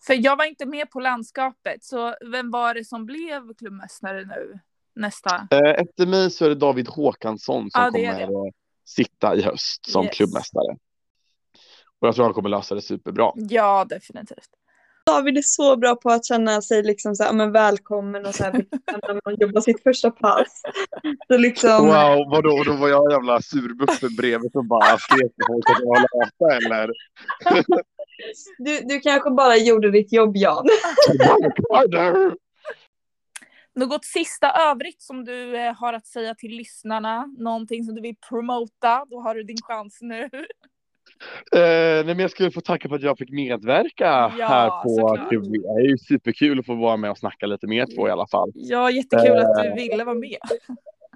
För 0.06 0.14
jag 0.24 0.36
var 0.36 0.44
inte 0.44 0.66
med 0.66 0.90
på 0.90 1.00
landskapet, 1.00 1.84
så 1.84 2.14
vem 2.32 2.50
var 2.50 2.74
det 2.74 2.84
som 2.84 3.06
blev 3.06 3.54
klubbmästare 3.54 4.24
nu 4.24 4.58
nästa? 4.94 5.48
Eh, 5.50 5.70
efter 5.70 6.06
mig 6.06 6.30
så 6.30 6.44
är 6.44 6.48
det 6.48 6.54
David 6.54 6.88
Håkansson 6.88 7.70
som 7.70 7.82
Ja, 7.82 7.90
det 7.90 8.06
kommer 8.06 8.46
eh, 8.46 8.52
sitta 8.84 9.36
i 9.36 9.42
höst 9.42 9.90
som 9.90 10.04
Yes. 10.04 10.16
klubbmästare. 10.16 10.76
Och 11.98 12.08
jag 12.08 12.14
tror 12.14 12.24
han 12.24 12.34
kommer 12.34 12.48
lösa 12.48 12.74
det 12.74 12.82
superbra. 12.82 13.32
Ja, 13.34 13.84
definitivt. 13.88 14.48
David 15.06 15.38
är 15.38 15.42
så 15.42 15.76
bra 15.76 15.96
på 15.96 16.10
att 16.10 16.24
känna 16.24 16.62
sig 16.62 16.82
liksom 16.82 17.14
så 17.14 17.24
här, 17.24 17.32
men 17.32 17.52
välkommen 17.52 18.26
och 18.26 18.34
så 18.34 18.44
här, 18.44 18.52
när 18.52 19.20
man 19.24 19.36
jobbar 19.40 19.60
sitt 19.60 19.82
första 19.82 20.10
pass. 20.10 20.62
Så 21.28 21.38
liksom, 21.38 21.86
Wow, 21.86 22.30
vadå? 22.30 22.50
Och 22.50 22.64
då 22.64 22.72
var 22.72 22.88
jag 22.88 23.12
jävla 23.12 23.42
surbuffen 23.42 24.16
bredvid 24.16 24.52
som 24.52 24.68
bara 24.68 24.98
skrek 24.98 25.36
på 25.36 25.46
folk 25.46 25.70
att 25.70 25.82
jag 25.82 26.00
läsa 26.00 26.66
eller? 26.66 26.90
du, 28.58 28.80
du 28.80 29.00
kanske 29.00 29.30
bara 29.30 29.56
gjorde 29.56 29.90
ditt 29.90 30.12
jobb 30.12 30.36
Jan. 30.36 30.66
Något 33.74 34.04
sista 34.04 34.52
övrigt 34.70 35.02
som 35.02 35.24
du 35.24 35.56
eh, 35.56 35.74
har 35.74 35.92
att 35.92 36.06
säga 36.06 36.34
till 36.34 36.50
lyssnarna? 36.50 37.26
Någonting 37.38 37.84
som 37.84 37.94
du 37.94 38.00
vill 38.00 38.16
promota? 38.28 39.04
Då 39.10 39.20
har 39.20 39.34
du 39.34 39.42
din 39.42 39.62
chans 39.62 39.98
nu. 40.00 40.30
Eh, 41.52 41.60
nej, 41.60 42.04
men 42.04 42.18
jag 42.18 42.30
skulle 42.30 42.50
få 42.50 42.60
tacka 42.60 42.88
för 42.88 42.96
att 42.96 43.02
jag 43.02 43.18
fick 43.18 43.30
medverka 43.30 44.32
Ja, 44.38 44.46
här 44.46 44.68
på. 44.68 45.26
Klubb. 45.28 45.44
Det 45.44 45.58
är 45.58 45.88
ju 45.88 45.98
superkul 45.98 46.58
att 46.58 46.66
få 46.66 46.74
vara 46.74 46.96
med 46.96 47.10
och 47.10 47.18
snacka 47.18 47.46
lite 47.46 47.66
med 47.66 47.78
er 47.78 47.96
två 47.96 48.08
i 48.08 48.10
alla 48.10 48.26
fall. 48.26 48.50
Ja, 48.54 48.90
jättekul 48.90 49.38
att 49.38 49.62
du 49.62 49.74
ville 49.74 50.04
vara 50.04 50.14
med. 50.14 50.38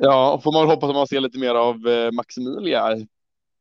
Ja, 0.01 0.33
och 0.33 0.43
får 0.43 0.53
man 0.53 0.67
hoppas 0.67 0.89
att 0.91 0.97
man 0.97 1.07
ser 1.07 1.21
lite 1.21 1.39
mer 1.39 1.55
av 1.55 1.89
eh, 1.89 2.13
Maximilia 2.13 2.97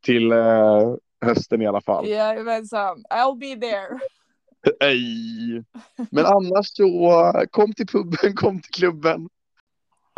till 0.06 0.32
eh, 0.32 0.93
hösten 1.21 1.62
i 1.62 1.67
alla 1.67 1.82
fall. 1.82 2.08
Jajamensan, 2.08 3.04
I'll 3.10 3.39
be 3.39 3.67
there. 3.67 3.99
Ej. 4.80 5.63
Men 6.12 6.25
annars 6.25 6.67
så 6.67 7.34
kom 7.52 7.73
till 7.73 7.88
puben, 7.88 8.36
kom 8.36 8.62
till 8.62 8.71
klubben. 8.71 9.30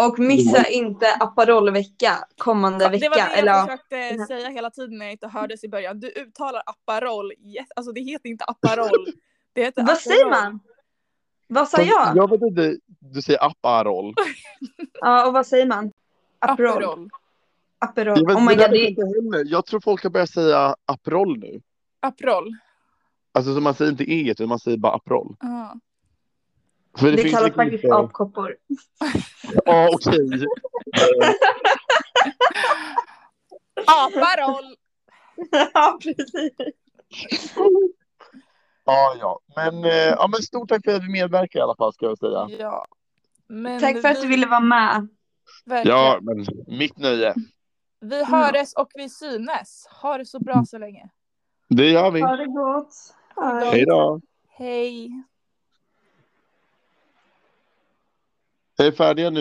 Och 0.08 0.20
missa 0.20 0.68
inte 0.68 1.06
Aperol-vecka 1.20 2.18
kommande 2.38 2.90
vecka. 2.90 3.06
Det 3.06 3.10
var 3.10 3.16
det 3.16 3.22
jag 3.22 3.38
eller, 3.38 3.62
försökte 3.62 4.26
säga 4.26 4.50
hela 4.50 4.70
tiden 4.70 4.98
när 4.98 5.06
jag 5.06 5.12
inte 5.12 5.28
hördes 5.28 5.64
i 5.64 5.70
början. 5.70 6.00
Du 6.00 6.08
uttalar 6.08 6.62
Aperol, 6.66 7.32
yes. 7.40 7.68
alltså 7.76 7.92
det 7.92 8.02
heter 8.02 8.30
inte 8.30 8.46
Aperol. 8.46 9.06
Det 9.54 9.64
heter 9.64 9.84
Vad 9.84 9.98
säger 9.98 10.30
man? 10.30 10.60
Vad 11.48 11.70
sa 11.70 11.82
jag? 11.82 12.18
Jag 12.18 12.30
vet 12.30 12.42
inte, 12.42 12.78
du 13.00 13.22
säger 13.22 13.46
Aparol. 13.46 14.14
Ja, 15.02 15.28
och 15.28 15.34
vad 15.34 15.48
säger 15.48 15.66
man? 15.66 15.92
Aperol. 16.40 16.72
Aperol. 16.72 17.10
Aperol. 17.80 18.18
Jag, 18.20 18.28
vet, 18.28 18.38
Oh 18.38 18.46
my 18.46 18.56
god, 18.56 18.70
det 18.70 18.78
jag, 18.78 18.90
inte 18.90 19.02
heller. 19.02 19.52
jag 19.52 19.66
tror 19.66 19.80
folk 19.80 20.04
har 20.04 20.10
börjat 20.10 20.30
säga 20.30 20.76
Aperol 20.86 21.40
nu. 21.40 21.62
Aperol. 22.00 22.56
Alltså 23.32 23.56
så 23.56 23.62
man 23.62 23.74
säger 23.74 23.92
inte 23.92 24.04
E 24.04 24.32
utan 24.32 24.48
man 24.50 24.60
säger 24.60 24.78
bara 24.78 24.94
Aperol. 24.94 25.36
Ja. 25.40 25.76
För 26.98 27.12
det, 27.12 27.18
finns 27.18 27.36
kallas 27.36 27.56
faktiskt 27.56 27.84
inte- 27.84 27.96
apkoppor. 27.96 28.56
Ja 29.66 29.90
okej. 29.94 30.20
Aparol! 33.88 34.76
ja, 35.74 36.00
precis. 36.04 36.54
Ja 38.86 39.16
ja. 39.20 39.40
Men, 39.56 39.84
eh, 39.86 39.92
ja 39.92 40.28
men 40.32 40.42
stort 40.42 40.70
tack 40.70 40.82
för 40.86 40.96
att 40.96 41.02
du 41.02 41.12
medverkar 41.12 41.60
i 41.60 41.64
alla 41.64 41.76
fall 41.76 41.94
ska 41.94 42.06
jag 42.06 42.18
säga. 42.18 42.48
Ja. 42.60 42.86
Men 43.48 43.80
Tack 43.82 44.02
för 44.02 44.10
att 44.10 44.22
du 44.22 44.28
ville 44.28 44.48
vara 44.48 44.60
med. 44.60 45.08
verkligen. 45.66 45.98
Ja 45.98 46.20
men 46.22 46.46
mitt 46.78 46.98
nöje. 46.98 47.34
Vi 48.00 48.24
höres 48.26 48.74
och 48.74 48.92
vi 48.94 49.10
synes. 49.10 49.88
Ha 50.02 50.18
det 50.18 50.26
så 50.26 50.40
bra 50.40 50.64
så 50.68 50.78
länge. 50.78 51.10
Det 51.68 51.90
gör 51.90 52.12
vi. 52.12 52.22
Ha 52.22 52.36
det 52.36 52.46
gott. 52.46 52.94
Hej 53.72 53.86
då. 53.86 54.22
Hej. 54.50 55.24
Jag 58.82 58.88
är 58.88 58.92
färdiga 58.92 59.26
nu. 59.26 59.30